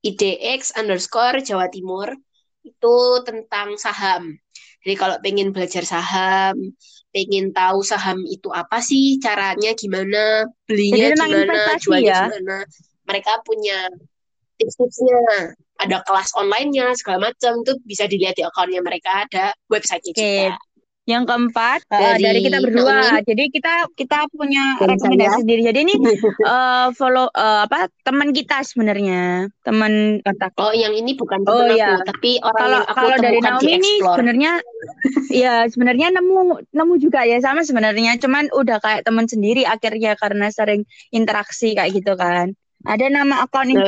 [0.05, 2.12] IDX underscore Jawa Timur
[2.64, 4.37] itu tentang saham.
[4.85, 6.77] Jadi kalau pengen belajar saham,
[7.09, 12.20] pengen tahu saham itu apa sih, caranya gimana, belinya Jadi gimana, jualnya ya?
[12.29, 12.57] gimana,
[13.09, 13.88] mereka punya
[14.61, 15.57] tips-tipsnya.
[15.85, 20.25] Ada kelas online-nya segala macam itu bisa dilihat di akunnya mereka ada websitenya Oke.
[20.25, 20.57] juga.
[21.05, 22.97] Yang keempat eh, Dari dari kita berdua.
[22.97, 23.29] Naomi.
[23.29, 25.40] Jadi kita kita punya Dan rekomendasi saya.
[25.44, 25.61] sendiri.
[25.68, 25.94] Jadi ini
[26.49, 30.57] eh, follow eh, apa teman kita sebenarnya teman kontak.
[30.57, 32.01] Oh, yang ini bukan Oh, temen iya.
[32.01, 34.53] aku, tapi orang Kalau yang aku kalau dari Naomi ini sebenarnya
[35.44, 36.40] ya sebenarnya nemu
[36.73, 38.16] nemu juga ya sama sebenarnya.
[38.16, 42.57] Cuman udah kayak teman sendiri akhirnya karena sering interaksi kayak gitu kan.
[42.88, 43.85] Ada nama akun Oke.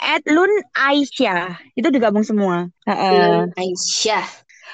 [0.00, 1.44] Instagramnya @lunaisyah.
[1.76, 2.68] Itu digabung semua.
[2.86, 4.26] Belum Aisyah.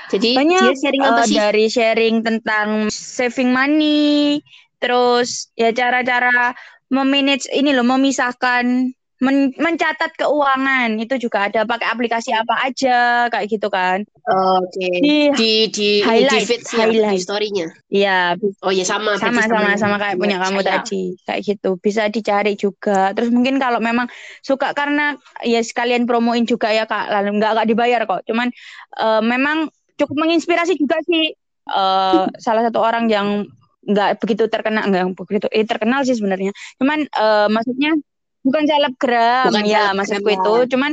[0.09, 1.37] Jadi Banyak dia sharing apa eh, sih?
[1.37, 4.41] dari sharing tentang saving money,
[4.81, 6.57] terus ya cara-cara
[6.89, 13.47] memanage ini loh, memisahkan, men- mencatat keuangan itu juga ada pakai aplikasi apa aja kayak
[13.49, 14.03] gitu kan.
[14.29, 14.89] Oke.
[15.01, 17.21] Di Di di di highlight, feeds-nya, di highlight.
[17.23, 17.67] story-nya.
[17.89, 20.85] ya Oh ya sama sama sama sama kayak punya kamu saya.
[20.85, 24.07] tadi kayak gitu bisa dicari juga terus mungkin kalau memang
[24.45, 28.53] suka karena ya sekalian promoin juga ya kak lalu nggak nggak dibayar kok cuman
[29.01, 31.33] eh, memang cukup menginspirasi juga sih
[31.69, 33.49] eh, salah satu orang yang
[33.89, 37.97] nggak begitu terkenal nggak begitu eh terkenal sih sebenarnya cuman eh, maksudnya
[38.41, 40.37] bukan selebgram Bukan ya selebgram maksudku ya.
[40.39, 40.93] itu cuman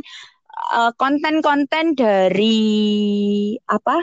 [0.76, 2.58] eh, konten-konten dari
[3.66, 4.02] apa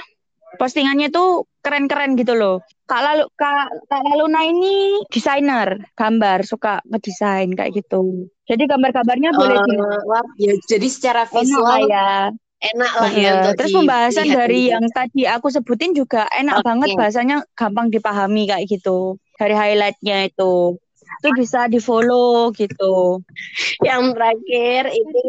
[0.52, 2.60] postingannya tuh keren-keren gitu loh.
[2.84, 8.28] Kak Lalu Kak, Kak Laluna ini desainer, gambar, suka ngedesain kayak gitu.
[8.44, 10.02] Jadi gambar-gambarnya boleh Eh, dilihat.
[10.04, 12.28] wah, ya jadi secara Enak visual ya.
[12.62, 14.74] enak lah ya untuk Terus pembahasan dari gitu.
[14.74, 16.66] yang tadi aku sebutin juga enak Oke.
[16.68, 19.16] banget bahasanya gampang dipahami kayak gitu.
[19.34, 20.76] Dari highlightnya itu.
[21.20, 23.20] Itu bisa di follow gitu.
[23.84, 25.26] Yang terakhir ini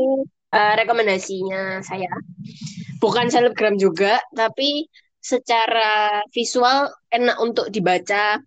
[0.53, 2.13] eh, rekomendasinya saya.
[3.01, 4.87] Bukan selebgram juga, tapi
[5.19, 8.39] secara visual enak untuk dibaca.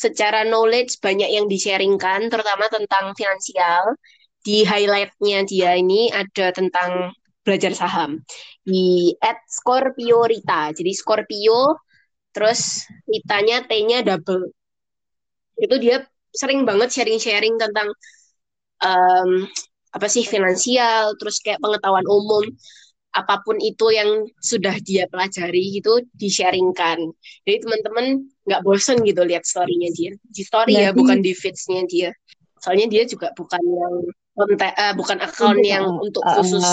[0.00, 4.00] Secara knowledge banyak yang di-sharingkan, terutama tentang finansial.
[4.40, 7.12] Di highlightnya dia ini ada tentang
[7.44, 8.24] belajar saham.
[8.64, 10.72] Di at Scorpio Rita.
[10.72, 11.76] Jadi Scorpio,
[12.32, 14.56] terus Ritanya T-nya double.
[15.60, 17.88] Itu dia sering banget sharing-sharing tentang
[18.82, 19.48] em,
[19.90, 22.46] apa sih finansial, terus kayak pengetahuan umum,
[23.10, 27.10] apa pun itu yang sudah dia pelajari gitu di-sharingkan.
[27.42, 28.06] Jadi teman-teman
[28.46, 30.12] nggak bosen gitu lihat story-nya dia.
[30.22, 32.10] Di story ya, bukan di feeds-nya dia.
[32.62, 33.94] Soalnya dia juga bukan yang
[34.38, 36.64] konten, eh, bukan account Untuk, yang uh, untuk uh, khusus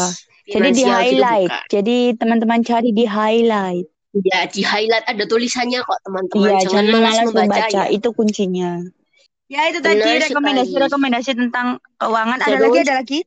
[0.47, 1.49] Jadi di gitu highlight.
[1.49, 1.65] bukan.
[1.73, 3.87] Jadi teman-teman cari di highlight.
[4.17, 6.47] Ya, di highlight ada tulisannya kok teman-teman.
[6.47, 7.83] Iya, Jangan jangan malas membaca membaca, ya.
[7.91, 8.71] itu kuncinya.
[9.47, 10.23] Ya, itu tadi Benar sekali.
[10.27, 12.39] rekomendasi-rekomendasi tentang keuangan.
[12.43, 13.19] Ada Terus- lagi, ada lagi?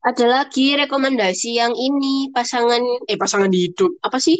[0.00, 4.38] Ada lagi rekomendasi yang ini pasangan eh pasangan hidup apa sih?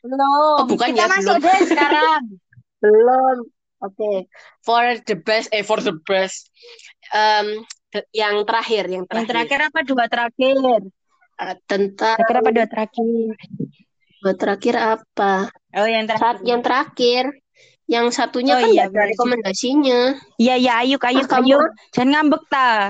[0.00, 0.56] Belum.
[0.58, 1.46] Oh, bukan Kita ya, masuk belum.
[1.46, 2.22] deh sekarang.
[2.82, 3.36] Belum.
[3.78, 4.26] Oke.
[4.60, 6.50] For the best eh for the best.
[7.92, 9.28] Te- yang terakhir, yang Yang terakhir.
[9.28, 9.78] terakhir apa?
[9.84, 10.80] Dua terakhir.
[11.36, 13.06] Eh, tentang Terakhir apa dua terakhir?
[14.22, 15.32] Yang terakhir apa?
[15.76, 16.44] Oh, yang Saat terakhir.
[16.48, 17.24] yang terakhir.
[17.92, 20.16] Yang satunya Oh kan iya, ada rekomendasinya.
[20.40, 21.60] Iya, iya, ayo, ayo, Ah, kamu ayo.
[21.92, 22.88] Jangan ngambek, ta.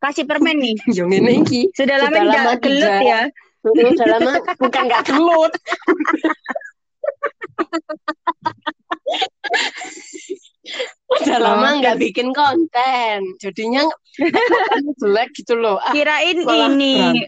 [0.00, 0.72] Kasih permen nih.
[0.96, 1.68] yang ini iki.
[1.76, 3.28] Sudah lama Sudah lama gelut ya.
[3.60, 4.32] Hmm, Udah lama
[4.64, 5.52] bukan nggak gelut.
[11.06, 13.18] udah lama nggak bikin konten.
[13.38, 13.86] Jadinya
[15.00, 15.78] jelek gitu loh.
[15.78, 17.22] Ah, kirain ini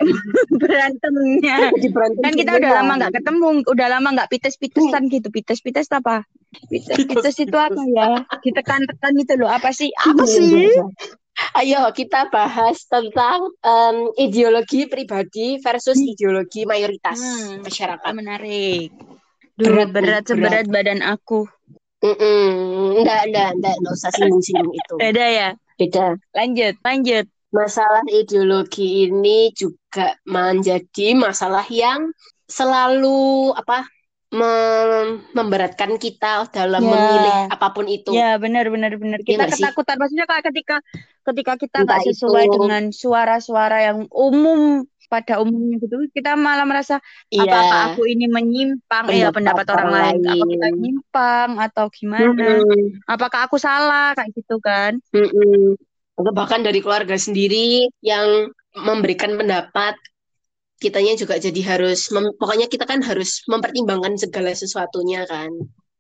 [0.58, 1.70] berantemnya.
[1.72, 5.12] Berantem kan kita udah lama nggak ketemu udah lama nggak pites-pitesan hmm.
[5.14, 5.28] gitu.
[5.30, 6.26] Pites-pites apa?
[6.68, 8.26] Pites-pites itu apa ya?
[8.42, 9.50] Ditekan-tekan itu loh.
[9.50, 9.90] Apa sih?
[10.08, 10.72] Apa sih.
[11.54, 16.10] Ayo kita bahas tentang um, ideologi pribadi versus hmm.
[16.18, 18.10] ideologi mayoritas hmm, masyarakat.
[18.10, 18.90] Menarik.
[19.58, 20.22] berat berat.
[20.26, 21.46] seberat badan aku.
[21.98, 23.02] Mm-mm.
[23.02, 24.94] Enggak, enggak, enggak, enggak usah singgung-singgung itu.
[24.98, 25.48] Beda ya?
[25.78, 26.06] Beda.
[26.34, 27.26] Lanjut, lanjut.
[27.48, 32.12] Masalah ideologi ini juga menjadi masalah yang
[32.46, 33.88] selalu apa
[34.28, 36.90] mem memberatkan kita dalam ya.
[36.92, 38.12] memilih apa pun itu.
[38.12, 39.24] Ya, benar benar benar.
[39.24, 40.76] Kita ya, ketakutan maksudnya kayak ketika
[41.24, 42.52] ketika kita nggak sesuai itu.
[42.60, 47.00] dengan suara-suara yang umum pada umumnya gitu kita malah merasa
[47.32, 47.48] iya.
[47.48, 53.08] apakah aku ini menyimpang pendapat, eh pendapat orang, lain apa kita menyimpang atau gimana mm-hmm.
[53.08, 55.74] apakah aku salah kayak gitu kan mm-hmm.
[56.20, 59.96] atau bahkan dari keluarga sendiri yang memberikan pendapat
[60.78, 65.50] kitanya juga jadi harus mem- pokoknya kita kan harus mempertimbangkan segala sesuatunya kan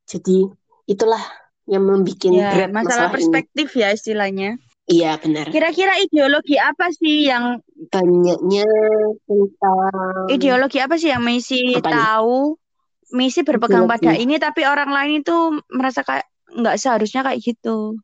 [0.06, 0.52] jadi
[0.86, 1.20] itulah
[1.68, 3.80] yang membuat ya, berat masalah, masalah perspektif ini.
[3.82, 4.50] ya istilahnya
[4.88, 5.52] Iya benar.
[5.52, 8.66] Kira-kira ideologi apa sih yang banyaknya
[9.22, 12.58] tentang ideologi apa sih yang Messi apa tahu?
[13.14, 13.94] Messi berpegang ideologi.
[13.94, 15.36] pada ini tapi orang lain itu
[15.70, 16.26] merasa kayak
[16.58, 17.96] nggak seharusnya kayak gitu.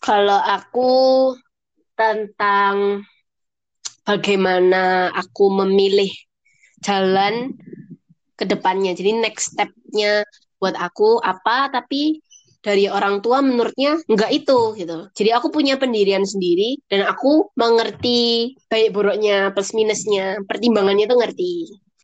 [0.00, 0.90] Kalau aku
[1.98, 3.02] tentang
[4.06, 6.08] bagaimana aku memilih
[6.80, 7.52] jalan
[8.38, 8.94] ke depannya.
[8.94, 10.22] Jadi next step-nya
[10.62, 12.22] buat aku apa tapi
[12.58, 14.98] dari orang tua menurutnya enggak itu gitu.
[15.14, 21.52] Jadi aku punya pendirian sendiri dan aku mengerti baik buruknya plus minusnya, pertimbangannya itu ngerti.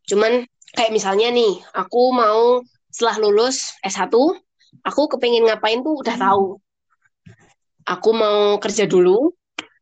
[0.09, 4.15] Cuman kayak misalnya nih, aku mau setelah lulus S1,
[4.87, 6.47] aku kepengen ngapain tuh udah tahu.
[7.85, 9.35] Aku mau kerja dulu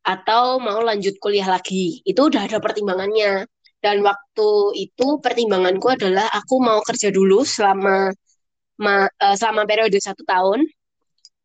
[0.03, 2.03] atau mau lanjut kuliah lagi.
[2.03, 3.47] Itu udah ada pertimbangannya.
[3.83, 8.15] Dan waktu itu pertimbanganku adalah aku mau kerja dulu selama
[8.83, 10.67] ma, uh, selama periode satu tahun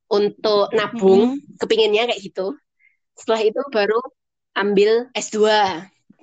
[0.09, 1.61] untuk nabung, mm-hmm.
[1.61, 2.57] kepinginnya kayak gitu.
[3.13, 3.99] Setelah itu baru
[4.57, 5.37] ambil S2.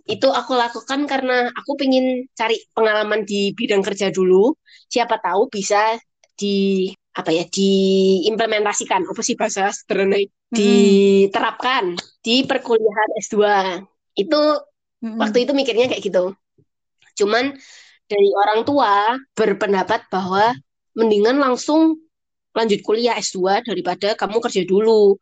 [0.04, 4.52] Itu aku lakukan karena aku pengen cari pengalaman di bidang kerja dulu.
[4.90, 5.96] Siapa tahu bisa
[6.34, 10.50] di apa ya diimplementasikan apa sih bahasa sederhana mm-hmm.
[10.50, 11.94] diterapkan
[12.26, 13.38] di perkuliahan S2
[14.18, 14.42] itu
[14.98, 15.18] mm-hmm.
[15.22, 16.34] waktu itu mikirnya kayak gitu
[17.14, 17.54] cuman
[18.10, 20.58] dari orang tua berpendapat bahwa
[20.94, 21.98] mendingan langsung
[22.54, 25.18] lanjut kuliah S2 daripada kamu kerja dulu.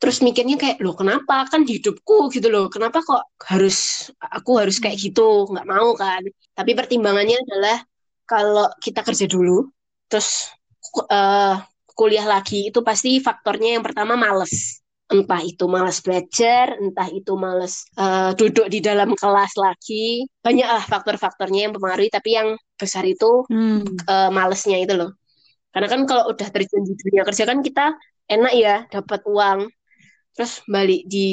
[0.00, 1.44] Terus mikirnya kayak, loh kenapa?
[1.52, 2.72] Kan hidupku gitu loh.
[2.72, 5.44] Kenapa kok harus, aku harus kayak gitu?
[5.52, 6.24] Nggak mau kan.
[6.56, 7.84] Tapi pertimbangannya adalah
[8.24, 9.68] kalau kita kerja dulu,
[10.08, 10.48] terus
[11.12, 11.60] uh,
[11.92, 14.80] kuliah lagi, itu pasti faktornya yang pertama males.
[15.10, 20.24] Entah itu males belajar, entah itu males uh, duduk di dalam kelas lagi.
[20.40, 24.08] Banyaklah faktor-faktornya yang mempengaruhi, tapi yang besar itu hmm.
[24.08, 25.12] uh, malesnya itu loh.
[25.70, 27.94] Karena kan kalau udah terjun di dunia kerja kan kita
[28.26, 29.68] enak ya dapat uang.
[30.34, 31.28] Terus balik di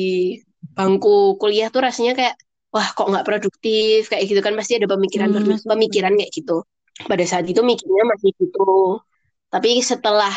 [0.76, 2.36] bangku kuliah tuh rasanya kayak
[2.76, 6.68] wah kok nggak produktif kayak gitu kan pasti ada pemikiran hmm, pemikiran kayak gitu.
[7.08, 9.00] Pada saat itu mikirnya masih gitu.
[9.48, 10.34] Tapi setelah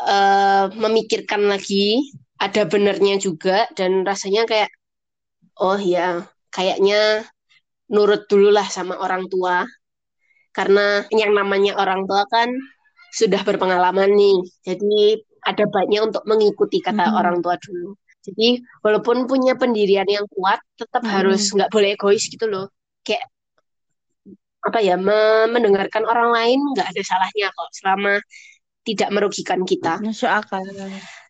[0.00, 4.70] uh, memikirkan lagi ada benernya juga dan rasanya kayak
[5.62, 7.22] oh ya kayaknya
[7.92, 9.62] nurut dulu lah sama orang tua
[10.52, 12.52] karena yang namanya orang tua kan
[13.12, 17.18] sudah berpengalaman nih jadi ada baiknya untuk mengikuti kata hmm.
[17.18, 21.12] orang tua dulu jadi walaupun punya pendirian yang kuat tetap hmm.
[21.12, 22.70] harus nggak boleh egois gitu loh
[23.02, 23.26] kayak
[24.62, 24.94] apa ya
[25.50, 28.22] mendengarkan orang lain nggak ada salahnya kok selama
[28.82, 30.02] tidak merugikan kita.
[30.02, 30.62] Masuk akal.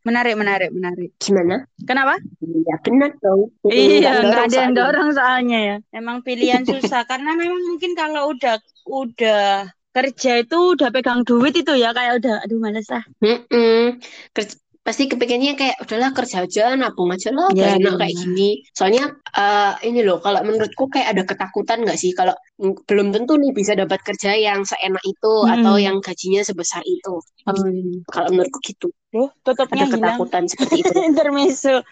[0.02, 1.10] Menarik, menarik, menarik.
[1.22, 1.62] Gimana?
[1.86, 2.18] Kenapa?
[2.42, 3.54] Iya, benar dong.
[3.70, 5.76] Iya, nggak ada yang dorong soalnya ya.
[5.94, 8.58] Emang pilihan susah karena memang mungkin kalau udah
[8.90, 13.04] udah kerja itu udah pegang duit itu ya kayak udah aduh males lah.
[13.22, 13.82] Mm -mm.
[14.34, 19.14] Kerja, pasti kepengennya kayak udahlah kerja aja nabung aja lah ya, enak kayak gini soalnya
[19.38, 23.78] uh, ini loh kalau menurutku kayak ada ketakutan nggak sih kalau belum tentu nih bisa
[23.78, 25.54] dapat kerja yang seenak itu hmm.
[25.54, 27.14] atau yang gajinya sebesar itu
[27.46, 28.02] hmm.
[28.10, 31.86] kalau menurutku gitu loh tutupnya ada ketakutan seperti itu intermezzo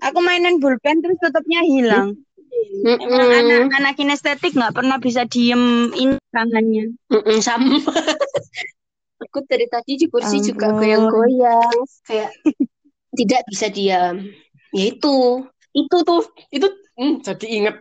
[0.00, 2.16] aku mainan pulpen terus tutupnya hilang
[2.50, 3.06] Mm -mm.
[3.06, 6.92] Emang anak anak kinestetik nggak pernah bisa diem ini tangannya.
[7.08, 7.78] Mm -mm, sama.
[9.20, 10.48] aku dari tadi di kursi Ampun.
[10.48, 11.76] juga goyang-goyang
[12.08, 12.30] kayak
[13.14, 14.16] tidak bisa diam
[14.72, 15.44] ya itu
[15.76, 16.66] itu tuh itu
[16.96, 17.76] hmm, jadi inget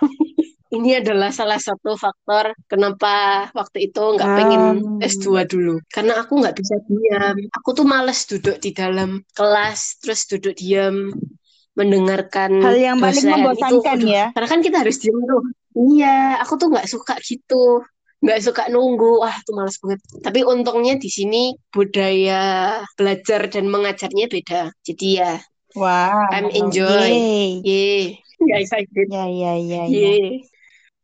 [0.70, 4.62] ini adalah salah satu faktor kenapa waktu itu nggak pengen
[5.02, 5.82] S2 dulu.
[5.90, 7.36] Karena aku nggak bisa diam.
[7.58, 11.10] Aku tuh males duduk di dalam kelas, terus duduk diam,
[11.74, 14.24] mendengarkan hal yang paling membosankan Itu, ya.
[14.30, 15.42] Karena kan kita harus diam tuh.
[15.74, 17.82] Iya, aku tuh nggak suka gitu.
[18.20, 19.20] Nggak suka nunggu.
[19.24, 20.00] Wah, tuh males banget.
[20.20, 24.72] Tapi untungnya di sini budaya belajar dan mengajarnya beda.
[24.84, 25.40] Jadi ya,
[25.78, 26.34] Wow.
[26.34, 27.10] I'm enjoy.
[27.14, 27.50] Yeay.
[27.62, 28.02] Yeay.
[28.42, 29.06] Ya, excited.
[29.06, 30.12] Ya ya ya ya.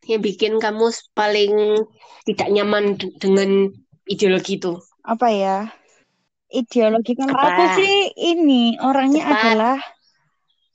[0.07, 1.85] Yang bikin kamu paling
[2.27, 3.71] tidak nyaman dengan
[4.11, 4.75] ideologi itu.
[5.07, 5.59] Apa ya?
[6.51, 7.31] Ideologi Apa?
[7.31, 9.39] aku sih ini orangnya Cepat.
[9.43, 9.79] adalah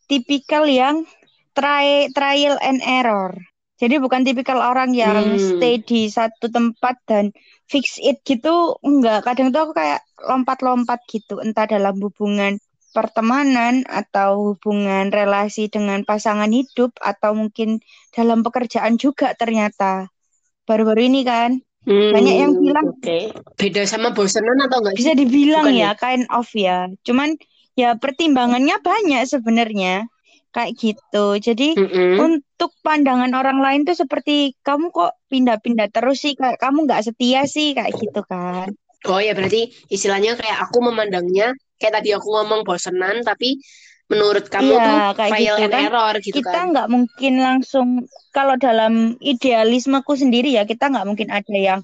[0.07, 1.07] tipikal yang
[1.55, 3.35] try trial and error.
[3.81, 5.41] Jadi bukan tipikal orang yang Hmm.
[5.41, 7.33] stay di satu tempat dan
[7.65, 8.77] fix it gitu.
[8.79, 12.61] Enggak, kadang tuh aku kayak lompat-lompat gitu, entah dalam hubungan
[12.91, 20.13] pertemanan atau hubungan relasi dengan pasangan hidup atau mungkin dalam pekerjaan juga ternyata.
[20.63, 23.33] Baru-baru ini kan Hmm, Banyak yang bilang- Oke.
[23.57, 26.85] Beda sama bosenan atau enggak bisa dibilang Bukan ya kind of ya.
[27.01, 27.33] Cuman
[27.73, 30.05] ya pertimbangannya banyak sebenarnya.
[30.51, 31.25] Kayak gitu.
[31.39, 32.19] Jadi Mm-mm.
[32.19, 37.47] untuk pandangan orang lain tuh seperti kamu kok pindah-pindah terus sih kayak kamu nggak setia
[37.47, 38.67] sih kayak gitu kan.
[39.07, 43.57] Oh ya berarti istilahnya kayak aku memandangnya kayak tadi aku ngomong bosenan tapi
[44.11, 45.83] menurut kamu Iya, tuh kayak trial gitu and kan.
[45.87, 46.65] error gitu Kita kan.
[46.75, 47.87] nggak mungkin langsung
[48.35, 48.93] kalau dalam
[49.23, 51.79] idealismeku sendiri ya kita nggak mungkin ada yang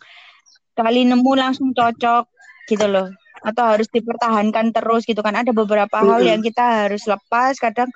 [0.75, 2.27] kali nemu langsung cocok
[2.67, 3.07] gitu loh.
[3.41, 5.39] Atau harus dipertahankan terus gitu kan.
[5.39, 6.29] Ada beberapa hal Mm-mm.
[6.35, 7.87] yang kita harus lepas, kadang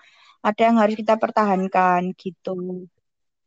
[0.42, 2.86] ada yang harus kita pertahankan gitu.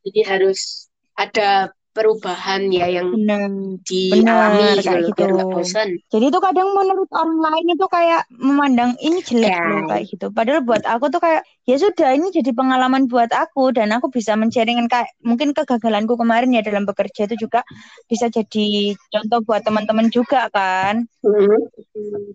[0.06, 3.46] Jadi harus ada perubahan ya yang Benar.
[3.86, 5.54] dialami Benar, gitu kayak biar nggak gitu.
[5.54, 5.88] bosan.
[6.10, 9.62] Jadi itu kadang menurut orang lain itu kayak memandang ini jelek Ya.
[9.62, 10.26] loh kayak gitu.
[10.34, 14.34] Padahal buat aku tuh kayak ya sudah ini jadi pengalaman buat aku dan aku bisa
[14.34, 17.62] men-sharingkan kayak mungkin kegagalanku kemarin ya dalam bekerja itu juga
[18.10, 21.06] bisa jadi contoh buat teman-teman juga kan.
[21.22, 22.34] Mm-mm.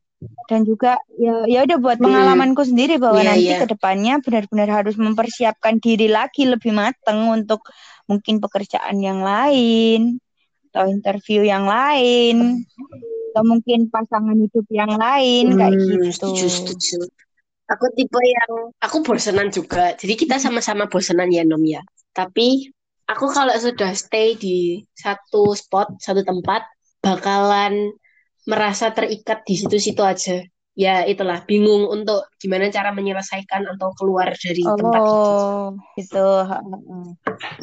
[0.50, 2.06] Dan juga ya ya udah buat Mm-mm.
[2.06, 3.60] pengalamanku sendiri bahwa Iya, nanti iya.
[3.62, 7.62] ke depannya benar-benar harus mempersiapkan diri lagi lebih matang untuk
[8.10, 10.18] mungkin pekerjaan yang lain
[10.74, 12.66] atau interview yang lain
[13.32, 16.10] atau mungkin pasangan hidup yang lain kayak Hmm, gitu.
[16.12, 16.98] setuju, setuju.
[17.70, 18.52] Aku tipe yang
[18.82, 19.94] aku bosenan juga.
[19.94, 21.82] Jadi kita sama-sama bosenan ya Nom ya.
[22.18, 22.74] Tapi
[23.06, 26.66] aku kalau sudah stay di satu spot, satu tempat,
[27.06, 27.94] bakalan
[28.52, 30.38] merasa terikat di situ-situ aja.
[30.84, 35.32] Ya itulah, bingung untuk gimana cara menyelesaikan atau keluar dari tempat itu.
[35.34, 36.18] Oh, gitu.
[36.64, 37.06] Heeh.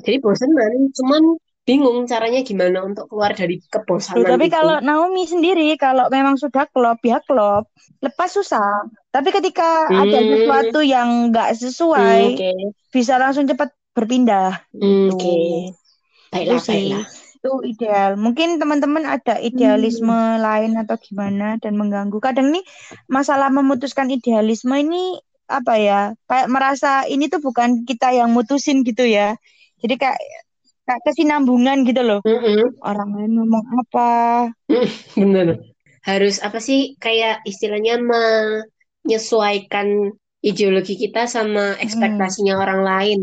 [0.04, 1.22] Jadi bosenan, cuman
[1.68, 4.54] bingung caranya gimana untuk keluar dari kebosanan tapi itu.
[4.56, 7.68] kalau Naomi sendiri, kalau memang sudah klop, ya klop.
[8.00, 8.88] Lepas susah.
[9.12, 10.30] Tapi ketika ada Hmm.
[10.30, 12.44] sesuatu yang nggak Hmm, sesuai, Oke,
[12.94, 14.62] bisa langsung cepat berpindah.
[14.80, 15.12] Hmm, Gitu.
[15.12, 15.36] oke.
[16.32, 16.86] Baiklah, Itu sih.
[16.86, 17.04] baiklah.
[17.46, 18.18] Itu ideal.
[18.18, 22.18] Mungkin teman-teman ada idealisme lain atau gimana dan mengganggu.
[22.18, 22.66] Kadang nih
[23.06, 26.00] masalah memutuskan idealisme ini apa ya?
[26.26, 29.38] Kayak merasa ini tuh bukan kita yang mutusin gitu ya.
[29.78, 30.18] Jadi kayak
[30.86, 32.20] kayak kesinambungan gitu loh.
[32.26, 32.82] Mm-mm.
[32.82, 34.10] Orang lain ngomong apa,
[35.14, 35.62] Bener.
[36.02, 43.20] Harus apa sih kayak istilahnya menyesuaikan ideologi kita sama ekspektasinya orang lain.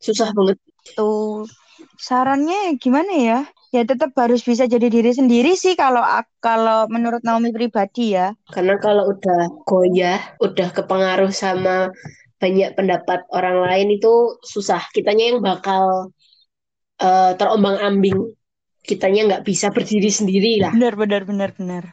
[0.00, 0.56] Susah banget.
[0.98, 1.46] tuh
[2.00, 3.40] sarannya gimana ya?
[3.72, 6.04] Ya tetap harus bisa jadi diri sendiri sih kalau
[6.44, 8.36] kalau menurut Naomi pribadi ya.
[8.52, 11.88] Karena kalau udah goyah, udah kepengaruh sama
[12.36, 14.84] banyak pendapat orang lain itu susah.
[14.92, 16.12] Kitanya yang bakal
[17.00, 18.36] eh, terombang-ambing.
[18.84, 20.74] Kitanya nggak bisa berdiri sendiri lah.
[20.76, 21.84] Benar, benar, benar, benar.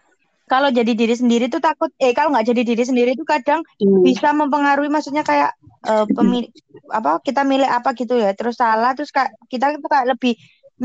[0.50, 4.02] Kalau jadi diri sendiri tuh takut, eh kalau nggak jadi diri sendiri tuh kadang Hmm.
[4.02, 5.54] bisa mempengaruhi, maksudnya kayak
[5.86, 6.50] eh, pemilih
[6.92, 10.34] apa kita milih apa gitu ya, terus salah, terus kayak kita tuh kayak lebih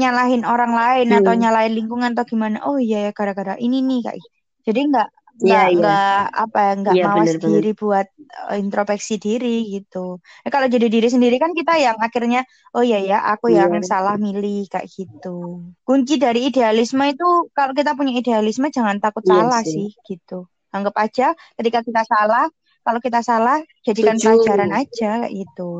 [0.00, 1.42] nyalahin orang lain atau Hmm.
[1.42, 2.56] nyalahin lingkungan atau gimana.
[2.68, 4.24] Oh iya ya gara-gara ini nih kayak.
[4.66, 5.78] Jadi nggak Iya, nggak iya.
[5.82, 8.06] nggak apa ya nggak Iya, mawas diri buat
[8.54, 10.22] eh, introspeksi diri gitu.
[10.42, 12.40] Nah, kalau jadi diri sendiri kan kita yang akhirnya
[12.76, 13.82] oh iya ya aku yang Iya.
[13.82, 15.58] salah milih kayak gitu.
[15.86, 17.26] Kunci dari idealisme itu
[17.56, 19.74] kalau kita punya idealisme jangan takut Iya salah sih.
[19.74, 20.46] sih gitu.
[20.74, 21.26] Anggap aja
[21.58, 22.44] ketika kita salah,
[22.86, 24.26] kalau kita salah jadikan Setuju.
[24.38, 25.70] pelajaran aja kayak gitu.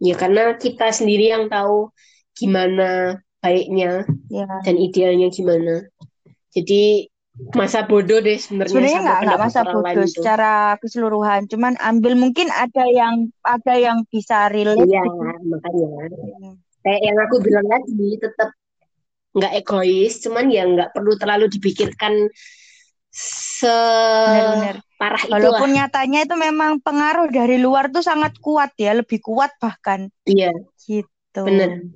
[0.00, 1.90] Ya karena kita sendiri yang tahu
[2.38, 4.48] gimana baiknya Ya.
[4.66, 5.86] dan idealnya gimana.
[6.52, 7.06] Jadi
[7.54, 10.18] masa bodoh deh sebenarnya Sebenarnya nggak nggak masa bodoh itu.
[10.18, 15.22] secara keseluruhan, cuman ambil mungkin ada yang ada yang bisa relate Iya, gitu.
[15.46, 15.88] makanya.
[16.82, 18.50] Kayak yang aku bilang tadi, tetap
[19.38, 22.26] nggak egois, cuman ya nggak perlu terlalu dipikirkan
[24.28, 24.74] Benar-benar.
[24.84, 25.38] separah itulah.
[25.38, 30.54] Walaupun nyatanya itu memang pengaruh dari luar tuh sangat kuat ya, lebih kuat bahkan Iya,
[30.86, 31.42] gitu.
[31.42, 31.86] bener.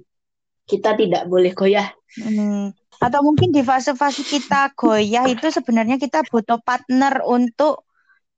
[0.72, 1.92] Kita tidak boleh goyah.
[2.16, 2.72] Hmm.
[2.96, 7.84] Atau mungkin di fase-fase kita goyah itu sebenarnya kita butuh partner untuk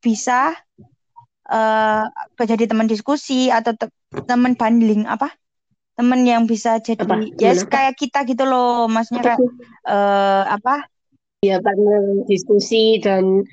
[0.03, 0.59] bisa
[1.47, 2.05] uh,
[2.35, 3.87] jadi teman diskusi atau te
[4.27, 5.31] teman banding apa?
[5.95, 7.23] Teman yang bisa jadi apa?
[7.39, 9.41] ya yes, kayak kita gitu loh, maksudnya kayak
[9.87, 10.91] uh, apa?
[11.45, 13.47] Ya partner diskusi dan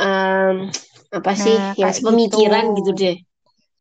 [0.00, 0.54] um,
[1.12, 2.80] apa sih nah, ya pemikiran gitu.
[2.80, 3.16] gitu deh.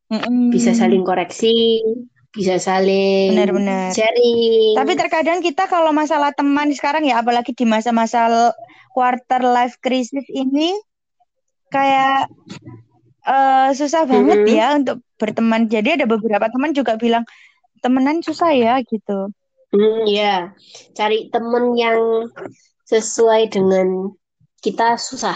[0.06, 0.42] Mm -mm.
[0.54, 1.82] Bisa saling koreksi,
[2.36, 4.76] bisa saling benar-benar sharing.
[4.76, 8.52] Tapi terkadang kita kalau masalah teman sekarang ya apalagi di masa-masa
[8.92, 10.76] quarter life crisis ini
[11.72, 12.28] kayak
[13.24, 14.56] uh, susah banget mm -hmm.
[14.60, 15.72] ya untuk berteman.
[15.72, 17.24] Jadi ada beberapa teman juga bilang
[17.80, 19.32] temenan susah ya gitu.
[19.72, 20.52] Hmm, ya.
[20.96, 22.30] Cari temen yang
[22.88, 24.12] sesuai dengan
[24.64, 25.36] kita susah.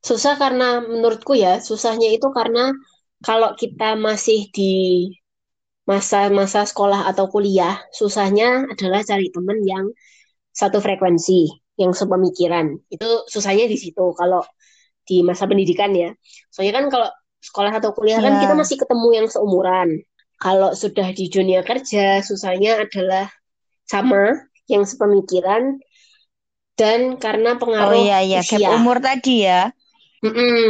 [0.00, 2.72] Susah karena menurutku ya, susahnya itu karena
[3.20, 5.06] kalau kita masih di
[5.90, 9.90] masa-masa sekolah atau kuliah, susahnya adalah cari teman yang
[10.54, 12.78] satu frekuensi, yang sepemikiran.
[12.86, 14.46] Itu susahnya di situ kalau
[15.02, 16.14] di masa pendidikan ya.
[16.54, 17.08] Soalnya kan kalau
[17.42, 18.30] sekolah atau kuliah yeah.
[18.30, 18.60] kan kita iya.
[18.62, 19.88] masih ketemu yang seumuran.
[20.38, 23.26] Kalau sudah di dunia kerja, susahnya adalah
[23.84, 25.82] sama, yang sepemikiran,
[26.78, 28.40] dan karena pengaruh oh, iya, iya.
[28.40, 28.72] usia.
[28.78, 29.74] umur tadi ya.
[30.22, 30.64] Mm -mm.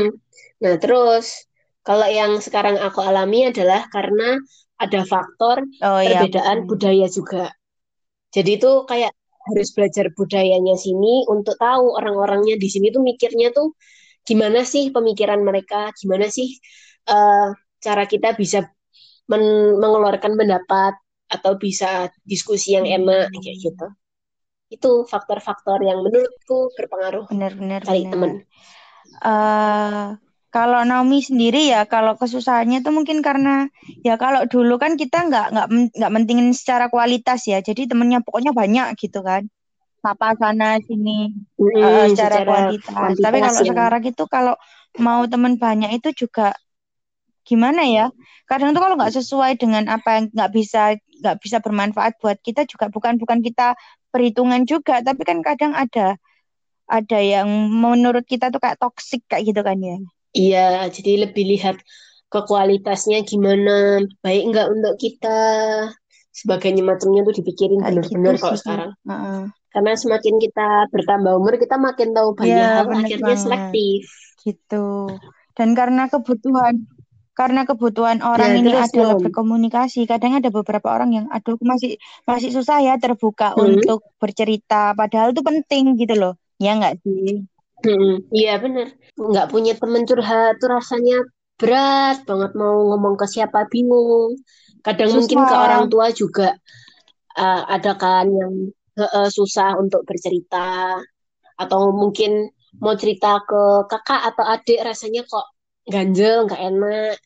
[0.64, 1.46] Nah terus
[1.86, 4.42] kalau yang sekarang aku alami adalah karena
[4.80, 6.66] ada faktor oh, iya, perbedaan iya.
[6.66, 7.44] budaya juga.
[8.32, 9.12] Jadi itu kayak
[9.52, 13.76] harus belajar budayanya sini untuk tahu orang-orangnya di sini tuh mikirnya tuh
[14.24, 16.56] gimana sih pemikiran mereka, gimana sih
[17.08, 18.68] uh, cara kita bisa
[19.28, 20.94] men mengeluarkan pendapat
[21.30, 23.40] atau bisa diskusi yang enak hmm.
[23.40, 23.86] kayak gitu.
[24.70, 27.26] Itu faktor-faktor yang menurutku berpengaruh.
[27.30, 27.80] Benar-benar.
[27.82, 28.42] Cari teman.
[29.18, 30.14] Uh,
[30.50, 33.70] kalau Naomi sendiri ya, kalau kesusahannya itu mungkin karena
[34.02, 38.50] ya kalau dulu kan kita nggak nggak nggak mentingin secara kualitas ya, jadi temennya pokoknya
[38.50, 39.46] banyak gitu kan,
[40.02, 42.90] apa sana sini hmm, uh, secara, secara kualitas.
[42.90, 43.22] kualitas.
[43.22, 43.68] Tapi kalau ya.
[43.70, 44.54] sekarang itu kalau
[44.98, 46.50] mau temen banyak itu juga
[47.46, 48.06] gimana ya?
[48.50, 52.66] Kadang tuh kalau nggak sesuai dengan apa yang nggak bisa nggak bisa bermanfaat buat kita
[52.66, 53.78] juga bukan bukan kita
[54.10, 56.18] perhitungan juga, tapi kan kadang ada
[56.90, 59.94] ada yang menurut kita tuh kayak toksik kayak gitu kan ya.
[60.30, 61.76] Iya, jadi lebih lihat
[62.30, 65.40] ke kualitasnya gimana, baik nggak untuk kita,
[66.30, 68.62] sebagainya macamnya tuh dipikirin benar-benar gitu kalau sih.
[68.62, 68.90] sekarang.
[69.02, 69.42] Uh-uh.
[69.70, 73.42] Karena semakin kita bertambah umur, kita makin tahu banyak ya, hal, akhirnya banget.
[73.42, 74.02] selektif.
[74.42, 74.86] Gitu.
[75.54, 76.86] Dan karena kebutuhan
[77.30, 79.24] karena kebutuhan orang ya, ini adalah belum.
[79.30, 80.04] berkomunikasi.
[80.04, 83.62] Kadang ada beberapa orang yang aduh masih masih susah ya terbuka hmm.
[83.62, 86.34] untuk bercerita padahal itu penting gitu loh.
[86.60, 87.46] Ya enggak sih?
[87.80, 88.92] Hmm, iya bener.
[89.16, 91.24] Nggak punya temen curhat tuh rasanya
[91.60, 94.36] berat banget mau ngomong ke siapa bingung.
[94.80, 95.18] Kadang susah.
[95.20, 96.48] mungkin ke orang tua juga
[97.36, 98.52] uh, ada kan yang
[98.96, 101.00] uh, susah untuk bercerita
[101.60, 102.48] atau mungkin
[102.80, 103.62] mau cerita ke
[103.92, 105.46] kakak atau adik rasanya kok
[105.84, 107.16] ganjel nggak enak.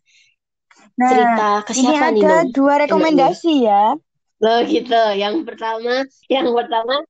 [0.94, 3.94] Nah, cerita ke siapa ini ada nih, dua rekomendasi ya.
[4.42, 5.02] Loh gitu.
[5.14, 7.02] Yang pertama, yang pertama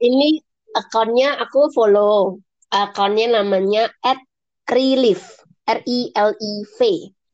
[0.00, 0.40] ini
[0.76, 2.40] akunnya aku follow
[2.70, 4.18] akunnya namanya at
[4.66, 5.22] Relief,
[5.66, 6.78] R I L I V.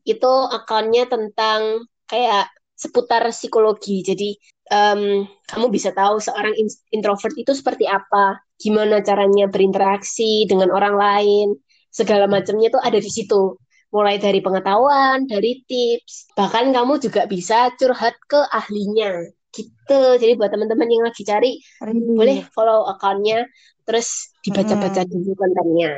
[0.04, 4.02] Itu akunnya tentang kayak seputar psikologi.
[4.02, 4.34] Jadi
[4.74, 6.52] um, kamu bisa tahu seorang
[6.90, 11.48] introvert itu seperti apa, gimana caranya berinteraksi dengan orang lain,
[11.88, 13.56] segala macamnya tuh ada di situ.
[13.92, 20.00] Mulai dari pengetahuan, dari tips, bahkan kamu juga bisa curhat ke ahlinya gitu.
[20.16, 22.16] Jadi buat teman-teman yang lagi cari, hmm.
[22.16, 23.44] boleh follow akunnya
[23.82, 25.10] terus dibaca-baca hmm.
[25.10, 25.92] dulu kontennya.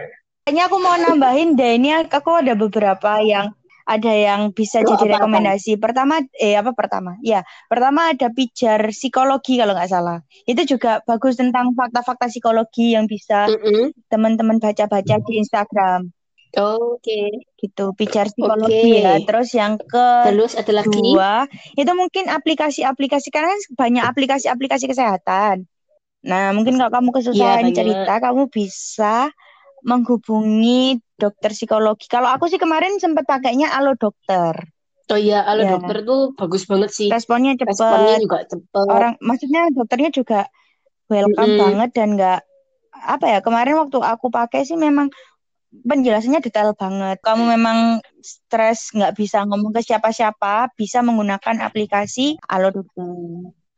[0.45, 5.13] Kayaknya aku mau nambahin deh ini aku ada beberapa yang ada yang bisa oh, jadi
[5.13, 5.77] apa, rekomendasi.
[5.77, 5.83] Apa?
[5.89, 7.21] Pertama, eh apa pertama?
[7.21, 10.25] Ya, pertama ada pijar psikologi kalau nggak salah.
[10.49, 13.85] Itu juga bagus tentang fakta-fakta psikologi yang bisa mm -hmm.
[14.09, 16.09] teman-teman baca-baca di Instagram.
[16.55, 17.03] Oke.
[17.03, 17.29] Okay.
[17.61, 19.05] Gitu, pijar psikologi okay.
[19.05, 19.15] ya.
[19.21, 21.45] Terus yang ke Terus ada lagi dua,
[21.77, 25.69] itu mungkin aplikasi-aplikasi karena kan banyak aplikasi-aplikasi kesehatan.
[26.25, 29.29] Nah, mungkin kalau kamu kesusahan ya, cerita, kamu bisa
[29.85, 32.09] menghubungi dokter psikologi.
[32.09, 34.57] Kalau aku sih kemarin sempat pakainya Alo Dokter.
[35.13, 35.77] Oh iya, Alo ya.
[35.77, 37.09] Dokter tuh bagus banget sih.
[37.13, 37.77] Responnya cepat.
[37.77, 38.87] Responnya juga cepat.
[38.89, 40.49] Orang, maksudnya dokternya juga
[41.13, 41.65] welcome mm -hmm.
[41.69, 42.41] banget dan nggak
[43.05, 45.13] apa ya kemarin waktu aku pakai sih memang
[45.85, 47.21] penjelasannya detail banget.
[47.21, 53.05] Kamu memang stres nggak bisa ngomong ke siapa-siapa, bisa menggunakan aplikasi Alo Dokter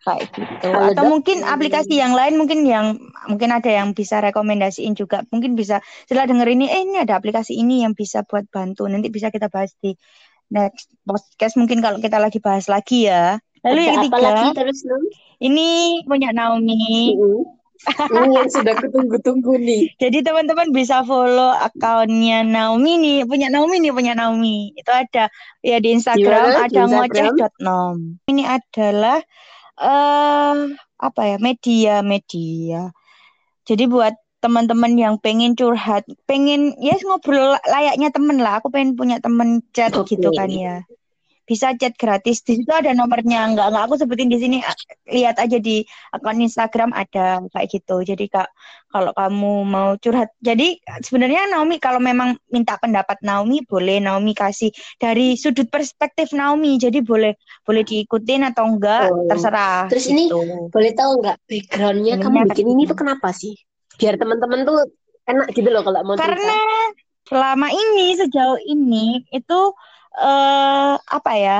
[0.06, 0.70] kayak gitu.
[0.70, 2.94] Halo, atau mungkin aplikasi yang lain mungkin yang
[3.26, 5.26] mungkin ada yang bisa rekomendasiin juga.
[5.34, 8.86] Mungkin bisa setelah denger ini eh ini ada aplikasi ini yang bisa buat bantu.
[8.86, 9.98] Nanti bisa kita bahas di
[10.54, 11.58] next podcast.
[11.58, 13.42] Mungkin kalau kita lagi bahas lagi ya.
[13.66, 14.48] Lalu Ada yang apa ketiga, lagi?
[14.54, 14.78] Terus
[15.42, 15.68] ini
[16.06, 17.18] punya Naomi.
[17.86, 19.84] Ini yang sudah kutunggu-tunggu nih.
[20.02, 24.72] Jadi teman-teman bisa follow akunnya Naomi nih, punya Naomi nih, punya Naomi.
[24.74, 25.28] Itu ada
[25.60, 26.64] ya di Instagram Gimana?
[26.66, 27.96] Ada ngoceh.nom.
[28.30, 29.18] Ini adalah
[29.80, 30.54] eh
[30.96, 31.36] apa ya?
[31.40, 32.90] Media, media.
[33.66, 38.62] Jadi buat teman-teman yang pengen curhat, pengen ya ngobrol layaknya temen lah.
[38.62, 40.14] Aku pengen punya temen chat Oke.
[40.14, 40.86] gitu kan ya.
[41.46, 42.42] Bisa chat gratis.
[42.42, 43.46] Di situ ada nomornya.
[43.46, 44.58] Enggak, enggak aku sebutin di sini.
[45.06, 48.02] Lihat aja di akun Instagram ada kayak gitu.
[48.02, 48.50] Jadi kak
[48.90, 50.34] kalau kamu mau curhat.
[50.42, 56.76] Jadi sebenarnya Naomi kalau memang minta pendapat Naomi boleh Naomi kasih dari sudut perspektif Naomi.
[56.76, 59.28] Jadi boleh boleh diikutin atau enggak Oh.
[59.30, 59.86] terserah.
[59.86, 60.66] Terus ini gitu.
[60.74, 63.54] Boleh tahu nggak backgroundnya Ininya kamu bikin ini tuh kenapa sih?
[64.00, 64.90] Biar teman-teman tuh
[65.26, 66.26] enak gitu loh kalau mau cerita.
[66.34, 66.58] Karena
[67.26, 69.60] selama ini sejauh ini itu
[70.20, 71.58] eh apa ya?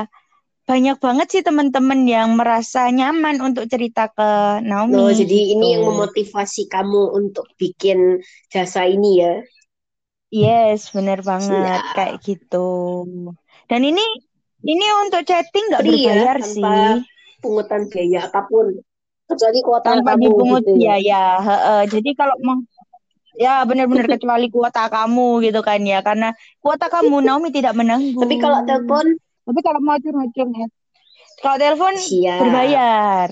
[0.67, 5.65] Banyak banget sih teman-teman yang merasa nyaman untuk cerita ke Naomi Loh, jadi ini gitu.
[5.75, 8.19] yang memotivasi kamu untuk bikin
[8.51, 9.33] jasa ini ya.
[10.27, 11.95] Yes, bener banget Siap.
[11.95, 12.57] kayak gitu.
[13.71, 14.03] Dan ini
[14.67, 17.03] ini untuk chatting nggak ya, berbayar tanpa sih,
[17.39, 18.75] pungutan biaya apa pun.
[19.27, 20.95] Kecuali kuota tanpa dipungut gitu ya.
[20.95, 21.21] biaya.
[21.47, 21.81] Heeh.
[21.93, 22.57] Jadi kalau mau
[23.37, 28.25] ya benar-benar kecuali kuota kamu gitu kan ya, karena kuota kamu Naomi tidak menanggung.
[28.25, 29.05] Tapi kalau telepon
[29.47, 30.69] Tapi kalau mau curhat-curhat,
[31.39, 32.43] kalau telepon siap.
[32.43, 33.31] berbayar.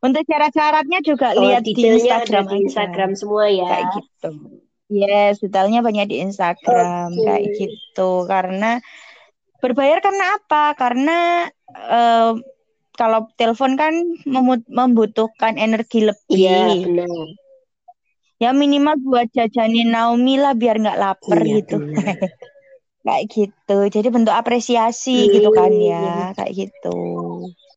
[0.00, 2.64] Untuk syarat-syaratnya juga Oh, lihat di Instagram di aja.
[2.68, 3.68] Instagram semua ya.
[3.68, 4.28] Kayak gitu.
[4.92, 7.24] Yes, detailnya banyak di Instagram Oke.
[7.24, 8.10] kayak gitu.
[8.24, 8.84] Karena
[9.60, 10.64] berbayar karena apa?
[10.76, 11.18] Karena
[11.72, 12.32] eh,
[12.94, 13.96] kalau telepon kan
[14.68, 16.84] membutuhkan energi Iya, lebih.
[16.84, 17.28] benar.
[18.42, 21.76] Ya minimal buat jajanin Naomi lah biar nggak lapar Iya, gitu.
[21.78, 22.16] benar.
[23.04, 23.76] Kayak gitu.
[23.92, 26.96] Jadi bentuk apresiasi gitu kan ya, kayak gitu.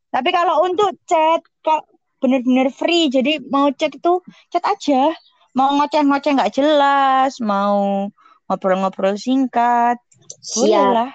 [0.07, 1.83] Tapi kalau untuk chat kok
[2.23, 5.11] bener-bener free, jadi mau chat itu chat aja.
[5.51, 8.07] Mau ngoceh-ngoceh nggak jelas, mau
[8.47, 9.99] ngobrol-ngobrol singkat,
[10.47, 10.95] Siap.
[10.95, 11.11] lah.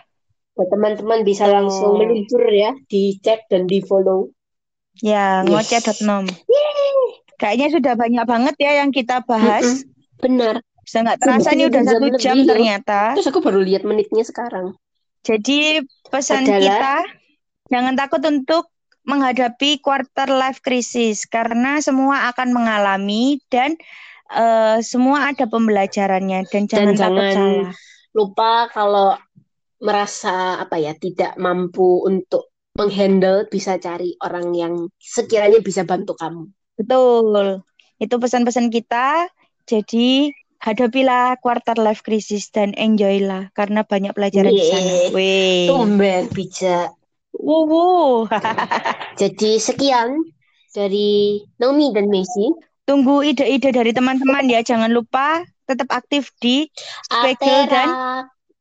[0.52, 1.56] Buat teman-teman bisa Tuh.
[1.56, 4.28] langsung meluncur ya, dicek dan di follow.
[5.00, 5.72] Ya, Yes.
[5.72, 6.28] ngoceh.nom.
[7.42, 9.82] Kayaknya sudah banyak banget ya yang kita bahas.
[10.22, 10.62] Benar.
[10.86, 13.00] Bisa nggak terasa nih Udah satu jam lebih ternyata.
[13.18, 14.78] Terus aku baru lihat menitnya sekarang.
[15.26, 16.94] Jadi pesan Adalah- kita
[17.66, 18.70] jangan takut untuk
[19.02, 23.74] menghadapi quarter life crisis karena semua akan mengalami dan
[24.30, 27.74] eh, semua ada pembelajarannya dan jangan takut jangan salah.
[28.14, 29.18] Lupa kalau
[29.82, 36.46] merasa apa ya, tidak mampu untuk menghandle, bisa cari orang yang sekiranya bisa bantu kamu.
[36.76, 37.62] Betul.
[38.00, 39.28] Itu pesan-pesan kita.
[39.68, 44.94] Jadi hadapilah quarter life crisis dan enjoy lah karena banyak pelajaran di sana.
[45.14, 45.66] Weh.
[45.70, 46.94] Tumben bijak.
[47.34, 48.26] Wuhu.
[49.20, 50.22] Jadi sekian
[50.70, 52.50] dari Naomi dan Messi.
[52.82, 54.62] Tunggu ide-ide dari teman-teman ya.
[54.62, 56.66] Jangan lupa tetap aktif di
[57.06, 57.88] Spegel dan.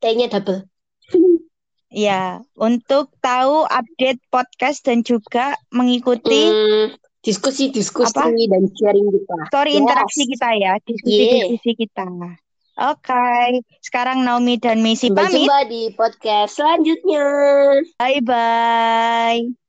[0.01, 0.65] T-nya double.
[1.91, 6.47] Ya, untuk tahu update podcast dan juga mengikuti
[7.21, 8.33] Hmm, diskusi-diskusi Apa?
[8.33, 9.37] dan sharing kita.
[9.53, 9.79] story Yes.
[9.79, 12.05] interaksi kita ya, diskusi-diskusi kita.
[12.81, 15.45] Oke, sekarang Naomi dan Messi Sampai pamit.
[15.45, 17.25] jumpa di podcast selanjutnya.
[18.01, 19.60] Bye bye.